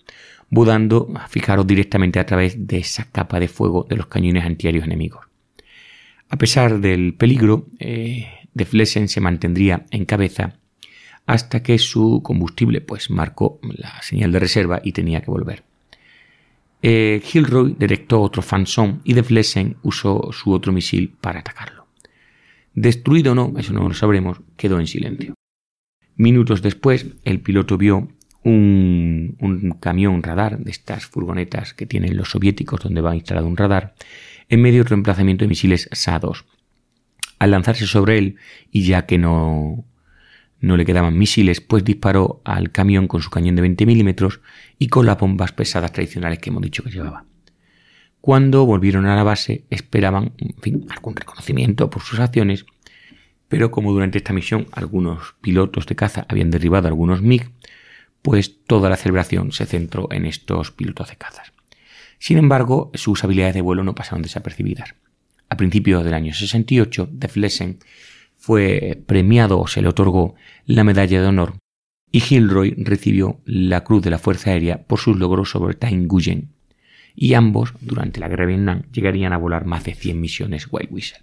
budando, 0.48 1.12
fijaros 1.28 1.66
directamente 1.66 2.18
a 2.18 2.24
través 2.24 2.66
de 2.66 2.78
esa 2.78 3.10
capa 3.10 3.38
de 3.38 3.48
fuego 3.48 3.86
de 3.90 3.96
los 3.96 4.06
cañones 4.06 4.46
antiaéreos 4.46 4.86
enemigos. 4.86 5.26
A 6.30 6.38
pesar 6.38 6.80
del 6.80 7.12
peligro, 7.12 7.66
eh, 7.78 8.26
De 8.54 8.64
Flessen 8.64 9.08
se 9.08 9.20
mantendría 9.20 9.84
en 9.90 10.06
cabeza 10.06 10.54
hasta 11.26 11.62
que 11.62 11.76
su 11.76 12.22
combustible 12.24 12.80
pues 12.80 13.10
marcó 13.10 13.60
la 13.62 14.00
señal 14.00 14.32
de 14.32 14.38
reserva 14.38 14.80
y 14.82 14.92
tenía 14.92 15.20
que 15.20 15.30
volver. 15.30 15.62
Eh, 16.80 17.20
Gilroy 17.22 17.76
directó 17.78 18.22
otro 18.22 18.40
Fanson 18.40 19.02
y 19.04 19.12
De 19.12 19.24
Flessen 19.24 19.76
usó 19.82 20.30
su 20.32 20.52
otro 20.52 20.72
misil 20.72 21.12
para 21.20 21.40
atacarlo. 21.40 21.71
Destruido 22.74 23.32
o 23.32 23.34
no, 23.34 23.52
eso 23.58 23.72
no 23.72 23.88
lo 23.88 23.94
sabremos, 23.94 24.40
quedó 24.56 24.80
en 24.80 24.86
silencio. 24.86 25.34
Minutos 26.16 26.62
después, 26.62 27.06
el 27.24 27.40
piloto 27.40 27.76
vio 27.76 28.08
un, 28.44 29.76
camión 29.80 30.22
radar 30.22 30.58
de 30.58 30.70
estas 30.70 31.06
furgonetas 31.06 31.74
que 31.74 31.86
tienen 31.86 32.16
los 32.16 32.30
soviéticos 32.30 32.80
donde 32.80 33.00
va 33.00 33.14
instalado 33.14 33.46
un 33.46 33.56
radar 33.56 33.94
en 34.48 34.60
medio 34.60 34.84
del 34.84 34.94
emplazamiento 34.94 35.44
de 35.44 35.48
misiles 35.48 35.88
SA-2. 35.92 36.44
Al 37.38 37.50
lanzarse 37.50 37.86
sobre 37.86 38.18
él 38.18 38.36
y 38.70 38.84
ya 38.84 39.06
que 39.06 39.18
no, 39.18 39.84
no 40.60 40.76
le 40.76 40.84
quedaban 40.84 41.18
misiles, 41.18 41.60
pues 41.60 41.84
disparó 41.84 42.40
al 42.44 42.70
camión 42.70 43.08
con 43.08 43.22
su 43.22 43.30
cañón 43.30 43.56
de 43.56 43.62
20 43.62 43.86
milímetros 43.86 44.40
y 44.78 44.88
con 44.88 45.06
las 45.06 45.18
bombas 45.18 45.52
pesadas 45.52 45.92
tradicionales 45.92 46.38
que 46.38 46.50
hemos 46.50 46.62
dicho 46.62 46.82
que 46.82 46.90
llevaba. 46.90 47.24
Cuando 48.22 48.64
volvieron 48.64 49.06
a 49.06 49.16
la 49.16 49.24
base 49.24 49.64
esperaban 49.68 50.32
algún 50.90 51.16
reconocimiento 51.16 51.90
por 51.90 52.02
sus 52.02 52.20
acciones, 52.20 52.66
pero 53.48 53.72
como 53.72 53.92
durante 53.92 54.18
esta 54.18 54.32
misión 54.32 54.68
algunos 54.70 55.34
pilotos 55.40 55.86
de 55.86 55.96
caza 55.96 56.24
habían 56.28 56.52
derribado 56.52 56.86
algunos 56.86 57.20
MiG, 57.20 57.50
pues 58.22 58.64
toda 58.64 58.88
la 58.88 58.96
celebración 58.96 59.50
se 59.50 59.66
centró 59.66 60.06
en 60.12 60.24
estos 60.24 60.70
pilotos 60.70 61.08
de 61.08 61.16
cazas. 61.16 61.52
Sin 62.20 62.38
embargo, 62.38 62.92
sus 62.94 63.24
habilidades 63.24 63.54
de 63.54 63.60
vuelo 63.60 63.82
no 63.82 63.96
pasaron 63.96 64.22
desapercibidas. 64.22 64.94
A 65.48 65.56
principios 65.56 66.04
del 66.04 66.14
año 66.14 66.32
68, 66.32 67.08
De 67.10 67.26
Flessen 67.26 67.80
fue 68.36 69.02
premiado 69.04 69.58
o 69.58 69.66
se 69.66 69.82
le 69.82 69.88
otorgó 69.88 70.36
la 70.64 70.84
medalla 70.84 71.20
de 71.20 71.26
honor 71.26 71.54
y 72.12 72.20
Gilroy 72.20 72.76
recibió 72.78 73.40
la 73.46 73.82
Cruz 73.82 74.04
de 74.04 74.10
la 74.10 74.18
Fuerza 74.18 74.50
Aérea 74.50 74.86
por 74.86 75.00
sus 75.00 75.18
logros 75.18 75.50
sobre 75.50 75.74
Tainguyen. 75.74 76.50
Y 77.14 77.34
ambos, 77.34 77.74
durante 77.80 78.20
la 78.20 78.28
guerra 78.28 78.46
de 78.46 78.54
Vietnam, 78.54 78.82
llegarían 78.92 79.32
a 79.32 79.38
volar 79.38 79.64
más 79.66 79.84
de 79.84 79.94
100 79.94 80.20
misiones 80.20 80.68
Wild 80.70 80.92
Whistle. 80.92 81.22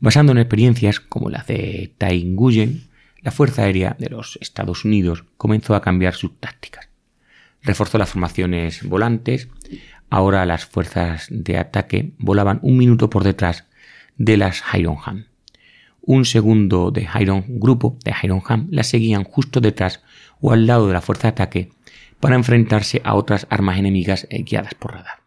Basando 0.00 0.32
en 0.32 0.38
experiencias 0.38 1.00
como 1.00 1.30
las 1.30 1.46
de 1.46 1.94
Tainguyen, 1.98 2.88
la 3.20 3.30
Fuerza 3.30 3.62
Aérea 3.62 3.96
de 3.98 4.10
los 4.10 4.36
Estados 4.40 4.84
Unidos 4.84 5.24
comenzó 5.36 5.76
a 5.76 5.80
cambiar 5.80 6.14
sus 6.14 6.38
tácticas. 6.40 6.88
Reforzó 7.62 7.98
las 7.98 8.10
formaciones 8.10 8.82
volantes, 8.82 9.48
ahora 10.10 10.44
las 10.44 10.66
fuerzas 10.66 11.28
de 11.30 11.56
ataque 11.56 12.14
volaban 12.18 12.58
un 12.62 12.76
minuto 12.76 13.08
por 13.08 13.22
detrás 13.22 13.66
de 14.16 14.36
las 14.36 14.64
Iron 14.74 14.96
Hand. 15.04 15.26
Un 16.00 16.24
segundo 16.24 16.90
de 16.90 17.08
Iron 17.20 17.44
grupo 17.46 17.96
de 18.04 18.12
Iron 18.24 18.42
Hand 18.44 18.68
las 18.72 18.88
seguían 18.88 19.22
justo 19.22 19.60
detrás 19.60 20.02
o 20.40 20.52
al 20.52 20.66
lado 20.66 20.88
de 20.88 20.94
la 20.94 21.00
fuerza 21.00 21.28
de 21.28 21.28
ataque 21.28 21.70
para 22.22 22.36
enfrentarse 22.36 23.02
a 23.02 23.16
otras 23.16 23.48
armas 23.50 23.78
enemigas 23.78 24.28
guiadas 24.30 24.74
por 24.74 24.92
radar. 24.92 25.22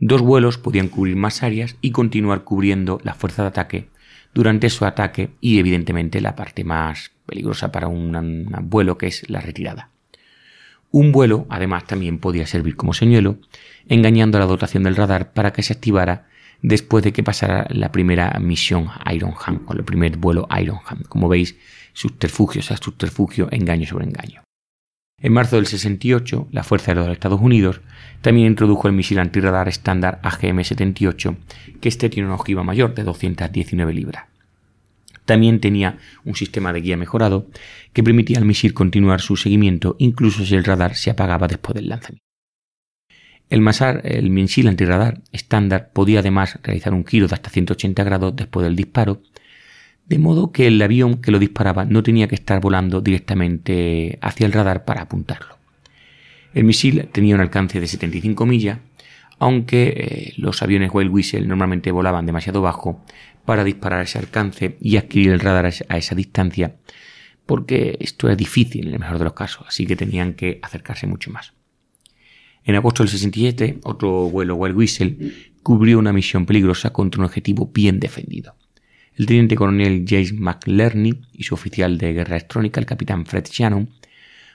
Dos 0.00 0.22
vuelos 0.22 0.58
podían 0.58 0.88
cubrir 0.88 1.14
más 1.14 1.44
áreas 1.44 1.76
y 1.80 1.92
continuar 1.92 2.42
cubriendo 2.42 2.98
la 3.04 3.14
fuerza 3.14 3.42
de 3.42 3.48
ataque 3.48 3.88
durante 4.34 4.70
su 4.70 4.84
ataque 4.86 5.30
y 5.40 5.60
evidentemente 5.60 6.20
la 6.20 6.34
parte 6.34 6.64
más 6.64 7.12
peligrosa 7.26 7.70
para 7.70 7.86
un, 7.86 8.44
vuelo 8.62 8.98
que 8.98 9.06
es 9.06 9.30
la 9.30 9.40
retirada. 9.40 9.90
Un 10.90 11.12
vuelo 11.12 11.46
además 11.48 11.86
también 11.86 12.18
podía 12.18 12.48
servir 12.48 12.74
como 12.74 12.92
señuelo, 12.92 13.38
engañando 13.88 14.36
a 14.36 14.40
la 14.40 14.48
dotación 14.48 14.82
del 14.82 14.96
radar 14.96 15.32
para 15.32 15.52
que 15.52 15.62
se 15.62 15.74
activara 15.74 16.26
después 16.60 17.04
de 17.04 17.12
que 17.12 17.22
pasara 17.22 17.68
la 17.70 17.92
primera 17.92 18.36
misión 18.40 18.88
Iron 19.12 19.34
Hand, 19.46 19.64
con 19.64 19.78
el 19.78 19.84
primer 19.84 20.16
vuelo 20.16 20.48
Iron 20.60 20.80
Hand. 20.84 21.06
Como 21.06 21.28
veis, 21.28 21.56
subterfugio, 21.92 22.62
o 22.62 22.64
sea, 22.64 22.78
subterfugio, 22.78 23.46
engaño 23.52 23.86
sobre 23.86 24.06
engaño. 24.06 24.43
En 25.20 25.32
marzo 25.32 25.56
del 25.56 25.66
68, 25.66 26.48
la 26.50 26.64
Fuerza 26.64 26.90
Aérea 26.90 27.02
de 27.02 27.08
los 27.08 27.16
Estados 27.16 27.40
Unidos 27.40 27.80
también 28.20 28.48
introdujo 28.48 28.88
el 28.88 28.94
misil 28.94 29.18
antirradar 29.18 29.68
estándar 29.68 30.20
AGM-78, 30.22 31.36
que 31.80 31.88
este 31.88 32.10
tiene 32.10 32.26
una 32.26 32.34
ojiva 32.34 32.62
mayor 32.62 32.94
de 32.94 33.04
219 33.04 33.94
libras. 33.94 34.24
También 35.24 35.60
tenía 35.60 35.98
un 36.24 36.34
sistema 36.34 36.72
de 36.72 36.80
guía 36.80 36.96
mejorado 36.96 37.46
que 37.92 38.02
permitía 38.02 38.38
al 38.38 38.44
misil 38.44 38.74
continuar 38.74 39.20
su 39.20 39.36
seguimiento 39.36 39.96
incluso 39.98 40.44
si 40.44 40.54
el 40.54 40.64
radar 40.64 40.96
se 40.96 41.10
apagaba 41.10 41.48
después 41.48 41.74
del 41.74 41.88
lanzamiento. 41.88 42.24
El 43.48 43.62
el 44.04 44.30
misil 44.30 44.68
antirradar 44.68 45.22
estándar, 45.32 45.90
podía 45.92 46.20
además 46.20 46.58
realizar 46.62 46.92
un 46.92 47.06
giro 47.06 47.28
de 47.28 47.34
hasta 47.34 47.50
180 47.50 48.02
grados 48.02 48.34
después 48.36 48.64
del 48.64 48.74
disparo 48.74 49.22
de 50.06 50.18
modo 50.18 50.52
que 50.52 50.66
el 50.66 50.80
avión 50.82 51.20
que 51.20 51.30
lo 51.30 51.38
disparaba 51.38 51.84
no 51.84 52.02
tenía 52.02 52.28
que 52.28 52.34
estar 52.34 52.60
volando 52.60 53.00
directamente 53.00 54.18
hacia 54.20 54.46
el 54.46 54.52
radar 54.52 54.84
para 54.84 55.02
apuntarlo. 55.02 55.56
El 56.52 56.64
misil 56.64 57.08
tenía 57.10 57.34
un 57.34 57.40
alcance 57.40 57.80
de 57.80 57.86
75 57.86 58.46
millas, 58.46 58.78
aunque 59.38 59.94
eh, 59.96 60.34
los 60.36 60.62
aviones 60.62 60.90
Wild 60.92 61.10
Whistle 61.10 61.46
normalmente 61.46 61.90
volaban 61.90 62.26
demasiado 62.26 62.62
bajo 62.62 63.04
para 63.44 63.64
disparar 63.64 64.02
ese 64.02 64.18
alcance 64.18 64.76
y 64.80 64.96
adquirir 64.96 65.32
el 65.32 65.40
radar 65.40 65.66
a 65.66 65.98
esa 65.98 66.14
distancia, 66.14 66.76
porque 67.44 67.96
esto 68.00 68.28
era 68.28 68.36
difícil 68.36 68.88
en 68.88 68.94
el 68.94 69.00
mejor 69.00 69.18
de 69.18 69.24
los 69.24 69.32
casos, 69.32 69.66
así 69.68 69.86
que 69.86 69.96
tenían 69.96 70.34
que 70.34 70.60
acercarse 70.62 71.06
mucho 71.06 71.30
más. 71.30 71.52
En 72.64 72.76
agosto 72.76 73.02
del 73.02 73.10
67, 73.10 73.80
otro 73.82 74.30
vuelo 74.30 74.54
Wild 74.54 74.76
Whistle 74.76 75.16
cubrió 75.62 75.98
una 75.98 76.12
misión 76.12 76.46
peligrosa 76.46 76.90
contra 76.90 77.20
un 77.20 77.26
objetivo 77.26 77.70
bien 77.74 78.00
defendido. 78.00 78.54
El 79.16 79.26
teniente 79.26 79.54
coronel 79.54 80.04
James 80.08 80.32
McLerney 80.32 81.20
y 81.32 81.44
su 81.44 81.54
oficial 81.54 81.98
de 81.98 82.12
guerra 82.12 82.36
electrónica, 82.36 82.80
el 82.80 82.86
capitán 82.86 83.26
Fred 83.26 83.46
Shannon, 83.50 83.90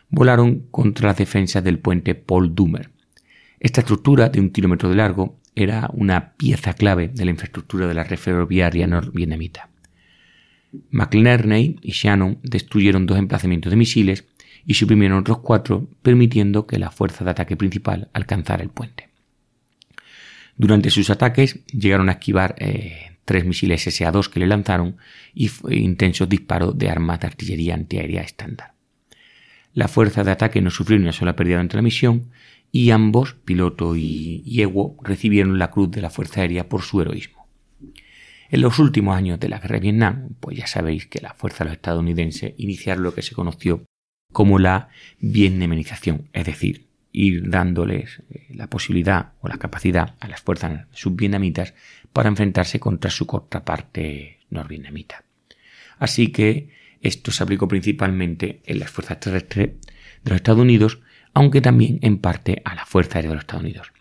volaron 0.09 0.67
contra 0.71 1.07
las 1.07 1.17
defensas 1.17 1.63
del 1.63 1.79
puente 1.79 2.15
Paul 2.15 2.53
Dummer. 2.53 2.89
Esta 3.59 3.81
estructura, 3.81 4.29
de 4.29 4.39
un 4.39 4.49
kilómetro 4.49 4.89
de 4.89 4.95
largo, 4.95 5.39
era 5.55 5.89
una 5.93 6.33
pieza 6.33 6.73
clave 6.73 7.09
de 7.09 7.25
la 7.25 7.31
infraestructura 7.31 7.87
de 7.87 7.93
la 7.93 8.03
red 8.03 8.17
ferroviaria 8.17 8.87
norvietnamita. 8.87 9.69
McLerney 10.91 11.77
y 11.81 11.91
Shannon 11.91 12.39
destruyeron 12.43 13.05
dos 13.05 13.17
emplazamientos 13.17 13.69
de 13.69 13.77
misiles 13.77 14.25
y 14.65 14.75
suprimieron 14.75 15.19
otros 15.19 15.39
cuatro, 15.39 15.89
permitiendo 16.01 16.67
que 16.67 16.79
la 16.79 16.91
fuerza 16.91 17.23
de 17.23 17.31
ataque 17.31 17.57
principal 17.57 18.09
alcanzara 18.13 18.63
el 18.63 18.69
puente. 18.69 19.09
Durante 20.57 20.89
sus 20.89 21.09
ataques 21.09 21.65
llegaron 21.67 22.09
a 22.09 22.13
esquivar 22.13 22.55
eh, 22.59 23.08
tres 23.29 23.45
misiles 23.45 23.85
SA-2 23.85 24.27
que 24.27 24.39
le 24.39 24.47
lanzaron 24.47 24.97
y 25.35 25.51
intensos 25.69 26.27
disparos 26.27 26.75
de 26.75 26.89
armas 26.89 27.19
de 27.19 27.27
artillería 27.27 27.75
antiaérea 27.75 28.23
estándar. 28.23 28.73
La 29.75 29.87
fuerza 29.87 30.23
de 30.23 30.31
ataque 30.31 30.63
no 30.63 30.71
sufrió 30.71 30.97
ni 30.97 31.03
una 31.03 31.13
sola 31.13 31.35
pérdida 31.35 31.57
durante 31.57 31.75
la 31.75 31.83
misión 31.83 32.31
y 32.71 32.89
ambos, 32.89 33.35
piloto 33.35 33.95
y, 33.95 34.41
y 34.43 34.65
recibieron 35.03 35.59
la 35.59 35.69
Cruz 35.69 35.91
de 35.91 36.01
la 36.01 36.09
Fuerza 36.09 36.41
Aérea 36.41 36.69
por 36.69 36.81
su 36.81 37.01
heroísmo. 37.01 37.47
En 38.49 38.61
los 38.61 38.79
últimos 38.79 39.15
años 39.15 39.39
de 39.39 39.47
la 39.47 39.59
guerra 39.59 39.75
de 39.75 39.81
Vietnam, 39.81 40.29
pues 40.39 40.57
ya 40.57 40.65
sabéis 40.65 41.05
que 41.05 41.21
las 41.21 41.37
fuerzas 41.37 41.71
estadounidenses 41.71 42.55
iniciaron 42.57 43.03
lo 43.03 43.13
que 43.13 43.21
se 43.21 43.35
conoció 43.35 43.85
como 44.33 44.57
la 44.57 44.89
vietnamenización, 45.19 46.29
es 46.33 46.47
decir, 46.47 46.88
ir 47.11 47.49
dándoles 47.49 48.21
eh, 48.29 48.47
la 48.53 48.67
posibilidad 48.67 49.33
o 49.41 49.47
la 49.47 49.57
capacidad 49.57 50.15
a 50.19 50.27
las 50.27 50.41
fuerzas 50.41 50.85
subvietnamitas 50.91 51.73
para 52.13 52.29
enfrentarse 52.29 52.79
contra 52.79 53.11
su 53.11 53.25
contraparte 53.25 54.39
norvietnamita. 54.49 55.23
Así 55.97 56.31
que 56.31 56.69
esto 57.01 57.31
se 57.31 57.43
aplicó 57.43 57.67
principalmente 57.67 58.61
en 58.65 58.79
las 58.79 58.89
fuerzas 58.89 59.19
terrestres 59.19 59.69
de 60.23 60.29
los 60.29 60.37
Estados 60.37 60.61
Unidos, 60.61 60.99
aunque 61.33 61.61
también 61.61 61.99
en 62.01 62.17
parte 62.17 62.61
a 62.65 62.75
la 62.75 62.85
Fuerza 62.85 63.17
Aérea 63.17 63.31
de 63.31 63.35
los 63.35 63.43
Estados 63.43 63.63
Unidos. 63.63 63.91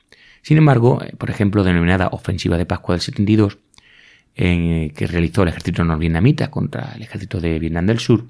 Sin 0.42 0.58
embargo, 0.58 1.02
eh, 1.02 1.14
por 1.16 1.30
ejemplo, 1.30 1.64
denominada 1.64 2.08
Ofensiva 2.08 2.56
de 2.56 2.66
Pascua 2.66 2.94
del 2.94 3.02
72, 3.02 3.58
en, 4.34 4.90
que 4.90 5.06
realizó 5.06 5.42
el 5.42 5.48
ejército 5.48 5.84
norvietnamita 5.84 6.50
contra 6.50 6.92
el 6.94 7.02
ejército 7.02 7.40
de 7.40 7.58
Vietnam 7.58 7.86
del 7.86 7.98
Sur, 7.98 8.26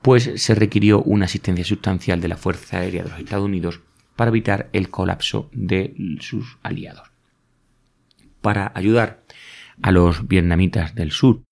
pues 0.00 0.30
se 0.36 0.54
requirió 0.54 1.02
una 1.02 1.26
asistencia 1.26 1.64
sustancial 1.64 2.20
de 2.20 2.28
la 2.28 2.36
Fuerza 2.36 2.78
Aérea 2.78 3.02
de 3.02 3.10
los 3.10 3.18
Estados 3.18 3.44
Unidos 3.44 3.80
para 4.16 4.30
evitar 4.30 4.68
el 4.72 4.90
colapso 4.90 5.50
de 5.52 5.94
sus 6.20 6.58
aliados. 6.62 7.10
Para 8.40 8.72
ayudar 8.74 9.22
a 9.82 9.92
los 9.92 10.28
vietnamitas 10.28 10.94
del 10.94 11.10
sur 11.10 11.42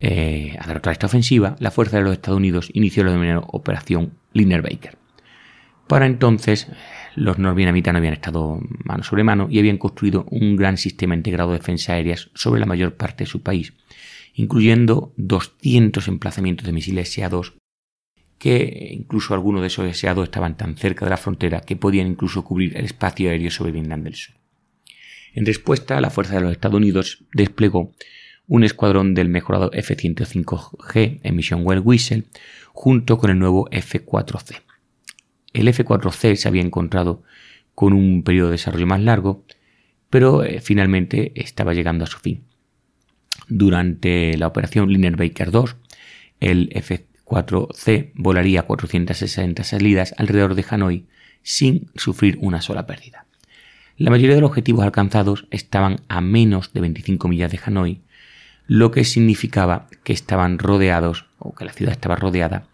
eh, 0.00 0.56
a 0.58 0.66
derrotar 0.66 0.92
esta 0.92 1.06
ofensiva, 1.06 1.56
la 1.58 1.70
Fuerza 1.70 1.98
de 1.98 2.04
los 2.04 2.12
Estados 2.12 2.38
Unidos 2.38 2.70
inició 2.72 3.04
la 3.04 3.10
denominada 3.10 3.44
Operación 3.48 4.14
Liner 4.32 4.62
Baker. 4.62 4.96
Para 5.86 6.06
entonces, 6.06 6.68
los 7.16 7.38
norvietnamitas 7.38 7.92
no 7.92 7.98
habían 7.98 8.14
estado 8.14 8.60
mano 8.84 9.02
sobre 9.02 9.24
mano 9.24 9.48
y 9.50 9.58
habían 9.58 9.76
construido 9.76 10.24
un 10.30 10.56
gran 10.56 10.78
sistema 10.78 11.14
integrado 11.14 11.50
de 11.50 11.58
defensa 11.58 11.94
aéreas 11.94 12.30
sobre 12.34 12.60
la 12.60 12.66
mayor 12.66 12.94
parte 12.94 13.24
de 13.24 13.30
su 13.30 13.42
país, 13.42 13.74
incluyendo 14.34 15.12
200 15.16 16.06
emplazamientos 16.08 16.66
de 16.66 16.72
misiles 16.72 17.12
SA-2 17.12 17.59
que 18.40 18.88
incluso 18.92 19.34
algunos 19.34 19.60
de 19.60 19.66
esos 19.66 19.84
deseados 19.84 20.24
estaban 20.24 20.56
tan 20.56 20.74
cerca 20.74 21.04
de 21.04 21.10
la 21.10 21.18
frontera 21.18 21.60
que 21.60 21.76
podían 21.76 22.06
incluso 22.06 22.42
cubrir 22.42 22.74
el 22.74 22.86
espacio 22.86 23.28
aéreo 23.28 23.50
sobre 23.50 23.70
Vietnam 23.70 24.02
del 24.02 24.14
Sur. 24.14 24.34
En 25.34 25.44
respuesta, 25.44 26.00
la 26.00 26.08
Fuerza 26.08 26.36
de 26.36 26.40
los 26.40 26.52
Estados 26.52 26.78
Unidos 26.78 27.26
desplegó 27.34 27.92
un 28.46 28.64
escuadrón 28.64 29.12
del 29.12 29.28
mejorado 29.28 29.70
F-105G 29.74 31.20
en 31.22 31.36
misión 31.36 31.66
Well 31.66 31.82
Whistle 31.84 32.24
junto 32.72 33.18
con 33.18 33.30
el 33.30 33.38
nuevo 33.38 33.68
F-4C. 33.70 34.62
El 35.52 35.68
F-4C 35.68 36.34
se 36.36 36.48
había 36.48 36.62
encontrado 36.62 37.22
con 37.74 37.92
un 37.92 38.22
periodo 38.22 38.48
de 38.48 38.52
desarrollo 38.52 38.86
más 38.86 39.02
largo, 39.02 39.44
pero 40.08 40.44
eh, 40.44 40.62
finalmente 40.62 41.32
estaba 41.34 41.74
llegando 41.74 42.04
a 42.04 42.06
su 42.06 42.18
fin. 42.18 42.44
Durante 43.48 44.38
la 44.38 44.46
operación 44.46 44.90
Liner 44.90 45.16
Baker 45.16 45.50
2, 45.50 45.76
el 46.40 46.70
F 46.72 47.09
4C 47.30 48.10
volaría 48.14 48.64
460 48.64 49.62
salidas 49.62 50.14
alrededor 50.18 50.56
de 50.56 50.64
Hanoi 50.68 51.04
sin 51.42 51.86
sufrir 51.94 52.36
una 52.40 52.60
sola 52.60 52.86
pérdida. 52.86 53.24
La 53.96 54.10
mayoría 54.10 54.34
de 54.34 54.40
los 54.40 54.50
objetivos 54.50 54.84
alcanzados 54.84 55.46
estaban 55.52 56.00
a 56.08 56.20
menos 56.20 56.72
de 56.72 56.80
25 56.80 57.28
millas 57.28 57.52
de 57.52 57.60
Hanoi, 57.64 58.00
lo 58.66 58.90
que 58.90 59.04
significaba 59.04 59.86
que 60.02 60.12
estaban 60.12 60.58
rodeados 60.58 61.26
o 61.38 61.54
que 61.54 61.64
la 61.64 61.72
ciudad 61.72 61.92
estaba 61.92 62.16
rodeada 62.16 62.66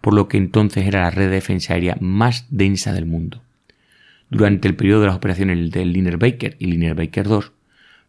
por 0.00 0.12
lo 0.12 0.28
que 0.28 0.36
entonces 0.36 0.86
era 0.86 1.00
la 1.00 1.10
red 1.10 1.30
de 1.30 1.36
defensa 1.36 1.72
aérea 1.72 1.96
más 1.98 2.46
densa 2.50 2.92
del 2.92 3.06
mundo. 3.06 3.40
Durante 4.28 4.68
el 4.68 4.76
periodo 4.76 5.00
de 5.00 5.06
las 5.06 5.16
operaciones 5.16 5.70
del 5.70 5.94
Liner 5.94 6.18
Baker 6.18 6.56
y 6.58 6.66
Liner 6.66 6.94
Baker 6.94 7.26
2, 7.26 7.52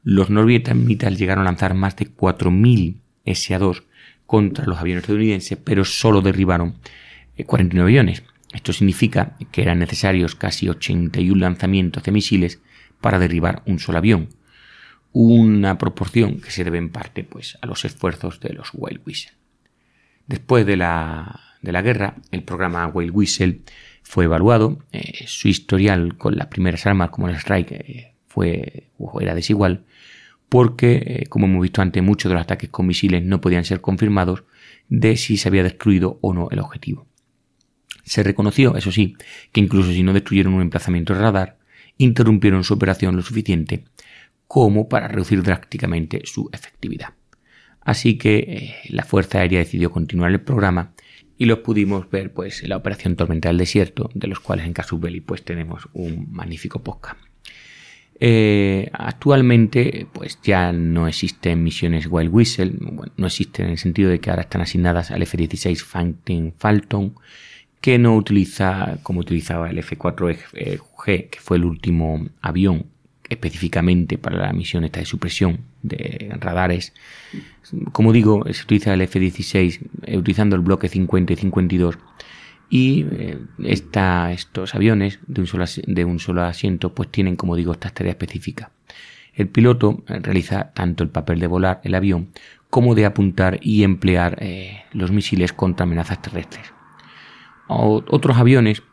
los 0.04 0.30
norvietnamitas 0.30 1.18
llegaron 1.18 1.44
a 1.44 1.46
lanzar 1.46 1.74
más 1.74 1.96
de 1.96 2.14
4.000 2.14 2.98
SA-2 3.26 3.84
contra 4.26 4.66
los 4.66 4.80
aviones 4.80 5.04
estadounidenses, 5.04 5.58
pero 5.64 5.86
solo 5.86 6.22
derribaron 6.22 6.76
49 7.44 7.78
eh, 7.78 7.84
aviones. 7.84 8.24
Esto 8.54 8.74
significa 8.74 9.36
que 9.52 9.62
eran 9.62 9.80
necesarios 9.80 10.36
casi 10.36 10.70
81 10.70 11.40
lanzamientos 11.40 12.04
de 12.04 12.12
misiles 12.12 12.62
para 13.02 13.20
derribar 13.20 13.62
un 13.66 13.80
solo 13.80 13.98
avión, 13.98 14.30
una 15.12 15.78
proporción 15.78 16.40
que 16.40 16.52
se 16.52 16.64
debe 16.64 16.78
en 16.78 16.90
parte 16.90 17.24
pues, 17.24 17.58
a 17.62 17.68
los 17.68 17.86
esfuerzos 17.86 18.40
de 18.40 18.54
los 18.54 18.70
Whale 18.74 19.02
Whistle. 19.06 19.34
Después 20.28 20.66
de 20.66 20.78
la, 20.78 21.40
de 21.62 21.72
la, 21.72 21.82
guerra, 21.82 22.16
el 22.32 22.44
programa 22.44 22.88
Whale 22.88 23.12
Whistle 23.12 23.62
fue 24.04 24.26
evaluado, 24.26 24.80
eh, 24.92 25.26
su 25.28 25.48
historial 25.48 26.18
con 26.18 26.36
las 26.36 26.48
primeras 26.48 26.86
armas 26.86 27.10
como 27.10 27.28
el 27.30 27.36
Strike 27.36 27.72
eh, 27.72 28.14
fue, 28.28 28.90
era 29.22 29.36
desigual, 29.36 29.86
porque, 30.50 31.04
eh, 31.06 31.26
como 31.28 31.48
hemos 31.48 31.62
visto 31.62 31.82
antes, 31.82 32.04
muchos 32.04 32.30
de 32.30 32.36
los 32.36 32.44
ataques 32.44 32.70
con 32.70 32.88
misiles 32.88 33.24
no 33.24 33.42
podían 33.42 33.66
ser 33.66 33.82
confirmados 33.82 34.44
de 34.90 35.18
si 35.18 35.38
se 35.38 35.48
había 35.48 35.64
destruido 35.64 36.20
o 36.22 36.34
no 36.34 36.50
el 36.52 36.60
objetivo. 36.60 37.08
Se 38.04 38.22
reconoció, 38.22 38.76
eso 38.78 38.92
sí, 38.92 39.16
que 39.52 39.62
incluso 39.62 39.92
si 39.92 40.04
no 40.04 40.14
destruyeron 40.14 40.54
un 40.54 40.62
emplazamiento 40.62 41.14
de 41.14 41.20
radar, 41.22 41.58
interrumpieron 41.98 42.64
su 42.64 42.76
operación 42.76 43.16
lo 43.16 43.22
suficiente 43.22 43.86
como 44.48 44.88
para 44.88 45.08
reducir 45.08 45.42
drásticamente 45.42 46.22
su 46.26 46.50
efectividad. 46.54 47.10
Así 47.82 48.18
que 48.18 48.38
eh, 48.38 48.76
la 48.90 49.04
Fuerza 49.04 49.40
Aérea 49.40 49.60
decidió 49.60 49.92
continuar 49.92 50.32
el 50.32 50.42
programa 50.42 50.94
y 51.38 51.46
lo 51.46 51.64
pudimos 51.64 52.10
ver 52.10 52.34
pues 52.34 52.64
en 52.64 52.70
la 52.70 52.78
operación 52.78 53.16
Tormenta 53.16 53.50
del 53.50 53.58
Desierto, 53.58 54.10
de 54.14 54.28
los 54.28 54.40
cuales 54.40 54.66
en 54.66 54.74
Casus 54.74 55.00
Belli 55.00 55.22
pues 55.22 55.44
tenemos 55.44 55.88
un 55.94 56.28
magnífico 56.32 56.82
podcast. 56.82 57.20
Eh, 58.20 58.90
actualmente, 58.94 60.08
pues 60.14 60.40
ya 60.42 60.72
no 60.72 61.08
existen 61.08 61.64
misiones 61.64 62.08
Wild 62.10 62.34
Whistle, 62.34 62.74
no 63.18 63.28
existen 63.28 63.66
en 63.66 63.72
el 63.74 63.78
sentido 63.78 64.10
de 64.10 64.20
que 64.20 64.30
ahora 64.30 64.44
están 64.44 64.62
asignadas 64.62 65.12
al 65.12 65.22
F-16 65.22 65.84
Phantom 65.84 66.52
Falcon, 66.58 67.16
que 67.82 68.00
no 68.00 68.16
utiliza 68.16 68.98
como 69.04 69.20
utilizaba 69.20 69.70
el 69.70 69.80
F-4G, 69.80 71.30
que 71.30 71.40
fue 71.40 71.58
el 71.58 71.66
último 71.66 72.28
avión 72.42 72.86
específicamente 73.30 74.18
para 74.18 74.38
la 74.38 74.54
misión 74.54 74.84
esta 74.84 75.00
de 75.00 75.06
supresión 75.06 75.60
de 75.82 76.36
radares. 76.40 76.94
Como 77.92 78.14
digo, 78.14 78.46
se 78.52 78.64
utiliza 78.64 78.94
el 78.94 79.02
F-16 79.02 79.80
eh, 80.04 80.18
utilizando 80.18 80.56
el 80.56 80.62
bloque 80.62 80.88
50 80.88 81.34
y 81.34 81.36
52 81.36 81.98
y 82.70 83.06
eh, 83.12 83.40
estos 83.64 84.76
aviones 84.76 85.20
de 85.28 85.42
un, 85.42 85.48
solo, 85.48 85.66
de 85.86 86.06
un 86.06 86.20
solo 86.20 86.44
asiento 86.44 86.94
pues 86.94 87.10
tienen 87.10 87.36
como 87.36 87.56
digo 87.56 87.72
estas 87.72 87.94
tareas 87.94 88.16
específicas. 88.16 88.70
El 89.34 89.48
piloto 89.50 90.04
eh, 90.08 90.20
realiza 90.22 90.72
tanto 90.74 91.04
el 91.04 91.10
papel 91.10 91.40
de 91.40 91.48
volar 91.48 91.82
el 91.84 91.96
avión 91.96 92.30
como 92.70 92.96
de 92.96 93.06
apuntar 93.06 93.60
y 93.62 93.84
emplear 93.84 94.38
eh, 94.42 94.84
los 94.92 95.12
misiles 95.12 95.54
contra 95.54 95.84
amenazas 95.84 96.22
terrestres. 96.22 96.74
otros 97.68 98.38
aviones, 98.38 98.84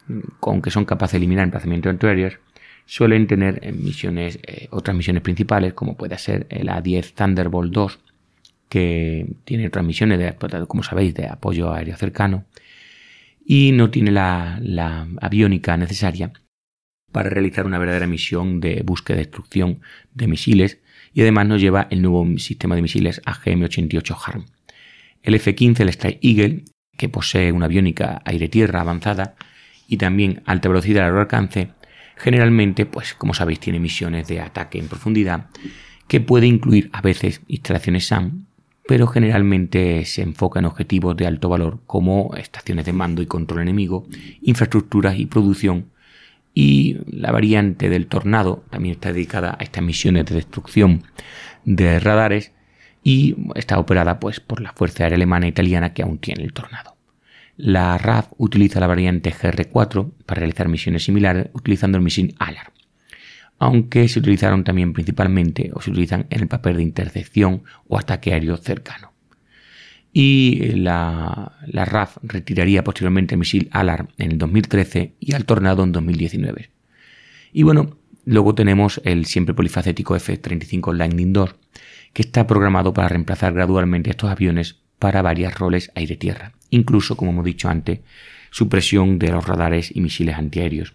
aunque 0.40 0.70
son 0.70 0.85
capaces 0.85 1.12
de 1.12 1.18
eliminar 1.18 1.44
emplazamientos 1.44 1.90
antiaéreos, 1.90 2.38
suelen 2.85 3.26
tener 3.26 3.72
misiones, 3.74 4.38
otras 4.70 4.96
misiones 4.96 5.22
principales, 5.22 5.72
como 5.72 5.96
puede 5.96 6.16
ser 6.18 6.46
el 6.50 6.68
A-10 6.68 7.14
Thunderbolt 7.14 7.72
2, 7.72 7.98
que 8.68 9.26
tiene 9.44 9.66
otras 9.66 9.85
misiones, 9.85 10.18
de, 10.18 10.37
como 10.66 10.82
sabéis, 10.82 11.14
de 11.14 11.26
apoyo 11.26 11.72
aéreo 11.72 11.96
cercano, 11.96 12.44
y 13.44 13.72
no 13.72 13.90
tiene 13.90 14.11
la, 14.11 14.61
aviónica 15.20 15.76
necesaria 15.76 16.33
para 17.11 17.28
realizar 17.28 17.66
una 17.66 17.78
verdadera 17.78 18.07
misión 18.07 18.61
de 18.61 18.83
búsqueda 18.85 19.16
y 19.18 19.24
destrucción 19.24 19.81
de 20.14 20.26
misiles 20.26 20.81
y 21.12 21.20
además 21.20 21.46
nos 21.46 21.61
lleva 21.61 21.88
el 21.90 22.00
nuevo 22.00 22.26
sistema 22.38 22.74
de 22.74 22.83
misiles 22.83 23.20
AGM-88 23.26 24.16
HARM. 24.24 24.46
El 25.22 25.35
F-15, 25.35 25.81
el 25.81 25.88
Strike 25.90 26.20
Eagle, 26.22 26.64
que 26.96 27.09
posee 27.09 27.52
una 27.52 27.66
aviónica 27.66 28.22
aire-tierra 28.24 28.81
avanzada 28.81 29.35
y 29.87 29.98
también 29.98 30.42
alta 30.46 30.68
velocidad 30.68 31.02
a 31.02 31.07
largo 31.07 31.20
alcance, 31.20 31.68
generalmente, 32.16 32.87
pues 32.87 33.14
como 33.14 33.35
sabéis, 33.35 33.61
tiene 33.61 33.78
misiones 33.78 34.26
de 34.28 34.40
ataque 34.40 34.78
en 34.78 34.88
profundidad 34.88 35.50
que 36.09 36.20
puede 36.20 36.46
incluir 36.46 36.88
a 36.92 37.02
veces 37.02 37.42
instalaciones 37.46 38.07
SAM 38.07 38.46
pero 38.86 39.06
generalmente 39.06 40.04
se 40.04 40.22
enfoca 40.22 40.58
en 40.58 40.66
objetivos 40.66 41.16
de 41.16 41.26
alto 41.26 41.48
valor 41.48 41.80
como 41.86 42.34
estaciones 42.36 42.84
de 42.84 42.92
mando 42.92 43.22
y 43.22 43.26
control 43.26 43.62
enemigo, 43.62 44.06
infraestructuras 44.40 45.18
y 45.18 45.26
producción. 45.26 45.90
Y 46.54 46.98
la 47.06 47.32
variante 47.32 47.88
del 47.88 48.08
Tornado 48.08 48.64
también 48.70 48.94
está 48.94 49.12
dedicada 49.12 49.56
a 49.58 49.62
estas 49.62 49.82
misiones 49.82 50.26
de 50.26 50.34
destrucción 50.34 51.04
de 51.64 51.98
radares 52.00 52.52
y 53.02 53.36
está 53.54 53.78
operada 53.78 54.20
pues, 54.20 54.40
por 54.40 54.60
la 54.60 54.72
Fuerza 54.72 55.04
Aérea 55.04 55.16
Alemana 55.16 55.46
e 55.46 55.50
Italiana 55.50 55.94
que 55.94 56.02
aún 56.02 56.18
tiene 56.18 56.44
el 56.44 56.52
Tornado. 56.52 56.96
La 57.56 57.96
RAF 57.98 58.32
utiliza 58.38 58.80
la 58.80 58.86
variante 58.86 59.32
GR4 59.32 60.10
para 60.26 60.40
realizar 60.40 60.68
misiones 60.68 61.04
similares 61.04 61.48
utilizando 61.52 61.98
el 61.98 62.04
misil 62.04 62.34
ALAR 62.38 62.72
aunque 63.58 64.08
se 64.08 64.18
utilizaron 64.18 64.64
también 64.64 64.92
principalmente 64.92 65.70
o 65.74 65.80
se 65.80 65.90
utilizan 65.90 66.26
en 66.30 66.40
el 66.40 66.48
papel 66.48 66.76
de 66.76 66.82
intercepción 66.82 67.62
o 67.86 67.98
ataque 67.98 68.32
aéreo 68.32 68.56
cercano. 68.56 69.12
Y 70.12 70.72
la, 70.74 71.52
RAF 71.72 72.18
retiraría 72.22 72.84
posteriormente 72.84 73.34
el 73.34 73.38
misil 73.38 73.68
ALAR 73.72 74.08
en 74.18 74.32
el 74.32 74.38
2013 74.38 75.14
y 75.18 75.34
al 75.34 75.46
Tornado 75.46 75.84
en 75.84 75.92
2019. 75.92 76.70
Y 77.52 77.62
bueno, 77.62 77.96
luego 78.24 78.54
tenemos 78.54 79.00
el 79.04 79.24
siempre 79.24 79.54
polifacético 79.54 80.16
F-35 80.16 80.94
Lightning 80.94 81.32
II, 81.34 81.44
que 82.12 82.22
está 82.22 82.46
programado 82.46 82.92
para 82.92 83.08
reemplazar 83.08 83.54
gradualmente 83.54 84.10
estos 84.10 84.30
aviones 84.30 84.80
para 84.98 85.22
varios 85.22 85.54
roles 85.54 85.90
aire-tierra. 85.94 86.52
Incluso, 86.68 87.16
como 87.16 87.30
hemos 87.30 87.44
dicho 87.44 87.68
antes, 87.68 88.00
supresión 88.50 89.18
de 89.18 89.30
los 89.30 89.46
radares 89.46 89.94
y 89.94 90.00
misiles 90.00 90.36
antiaéreos. 90.36 90.94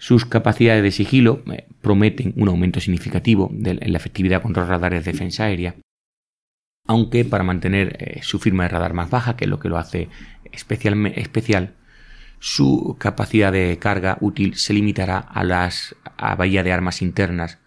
Sus 0.00 0.24
capacidades 0.24 0.82
de 0.82 0.92
sigilo 0.92 1.42
eh, 1.52 1.66
prometen 1.82 2.32
un 2.36 2.48
aumento 2.48 2.80
significativo 2.80 3.52
en 3.52 3.92
la 3.92 3.98
efectividad 3.98 4.40
contra 4.40 4.64
radares 4.64 5.04
de 5.04 5.12
defensa 5.12 5.44
aérea, 5.44 5.76
aunque 6.86 7.26
para 7.26 7.44
mantener 7.44 7.98
eh, 8.00 8.20
su 8.22 8.38
firma 8.38 8.62
de 8.62 8.70
radar 8.70 8.94
más 8.94 9.10
baja, 9.10 9.36
que 9.36 9.44
es 9.44 9.50
lo 9.50 9.60
que 9.60 9.68
lo 9.68 9.76
hace 9.76 10.08
especial, 10.52 11.74
su 12.38 12.96
capacidad 12.98 13.52
de 13.52 13.78
carga 13.78 14.16
útil 14.22 14.54
se 14.54 14.72
limitará 14.72 15.18
a 15.18 15.44
las 15.44 15.94
a 16.16 16.34
bahía 16.34 16.62
de 16.62 16.72
armas 16.72 17.02
internas, 17.02 17.58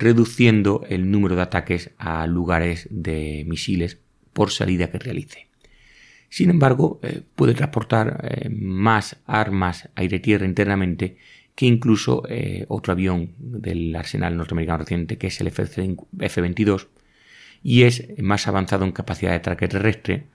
reduciendo 0.00 0.84
el 0.88 1.12
número 1.12 1.36
de 1.36 1.42
ataques 1.42 1.92
a 1.96 2.26
lugares 2.26 2.88
de 2.90 3.44
misiles 3.46 4.00
por 4.32 4.50
salida 4.50 4.90
que 4.90 4.98
realice. 4.98 5.46
Sin 6.28 6.50
embargo, 6.50 6.98
eh, 7.04 7.22
puede 7.36 7.54
transportar 7.54 8.50
más 8.50 9.16
armas 9.26 9.90
aire-tierra 9.94 10.44
internamente 10.44 11.18
que 11.58 11.66
incluso 11.66 12.22
eh, 12.28 12.66
otro 12.68 12.92
avión 12.92 13.32
del 13.36 13.96
arsenal 13.96 14.36
norteamericano 14.36 14.78
reciente, 14.78 15.18
que 15.18 15.26
es 15.26 15.40
el 15.40 15.48
F-22, 15.48 16.86
y 17.64 17.82
es 17.82 18.06
más 18.20 18.46
avanzado 18.46 18.84
en 18.84 18.92
capacidad 18.92 19.32
de 19.32 19.38
ataque 19.38 19.66
terrestre, 19.66 20.26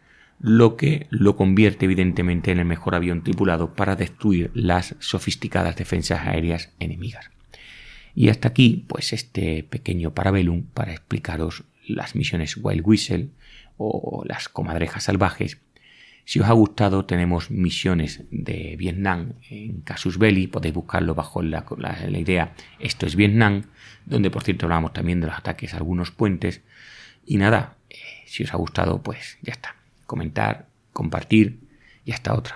lo 0.41 0.75
que 0.75 1.07
lo 1.11 1.37
convierte 1.37 1.85
evidentemente 1.85 2.51
en 2.51 2.59
el 2.59 2.65
mejor 2.65 2.93
avión 2.93 3.23
tripulado 3.23 3.73
para 3.73 3.95
destruir 3.95 4.51
las 4.53 4.97
sofisticadas 4.99 5.77
defensas 5.77 6.27
aéreas 6.27 6.73
enemigas. 6.81 7.31
Y 8.13 8.27
hasta 8.27 8.49
aquí, 8.49 8.83
pues 8.89 9.13
este 9.13 9.63
pequeño 9.63 10.13
parabellum 10.13 10.63
para 10.73 10.91
explicaros 10.91 11.63
las 11.87 12.15
misiones 12.15 12.57
Wild 12.57 12.85
Whistle 12.85 13.29
o 13.77 14.25
las 14.27 14.49
comadrejas 14.49 15.05
salvajes 15.05 15.57
si 16.25 16.39
os 16.39 16.47
ha 16.47 16.53
gustado, 16.53 17.05
tenemos 17.05 17.51
misiones 17.51 18.23
de 18.31 18.75
Vietnam 18.77 19.33
en 19.49 19.81
Casus 19.81 20.17
Belli, 20.17 20.47
podéis 20.47 20.73
buscarlo 20.73 21.15
bajo 21.15 21.41
la, 21.41 21.65
idea 22.09 22.53
Esto 22.79 23.05
es 23.05 23.15
Vietnam, 23.15 23.63
donde 24.05 24.31
por 24.31 24.43
cierto 24.43 24.65
hablamos 24.65 24.93
también 24.93 25.19
de 25.19 25.27
los 25.27 25.37
ataques 25.37 25.73
a 25.73 25.77
algunos 25.77 26.11
puentes. 26.11 26.61
Y 27.25 27.37
nada, 27.37 27.75
eh, 27.89 27.97
si 28.25 28.43
os 28.43 28.53
ha 28.53 28.57
gustado, 28.57 29.01
pues 29.01 29.37
ya 29.41 29.51
está. 29.51 29.75
Comentar, 30.05 30.67
compartir 30.93 31.59
y 32.05 32.11
hasta 32.11 32.33
otra. 32.33 32.55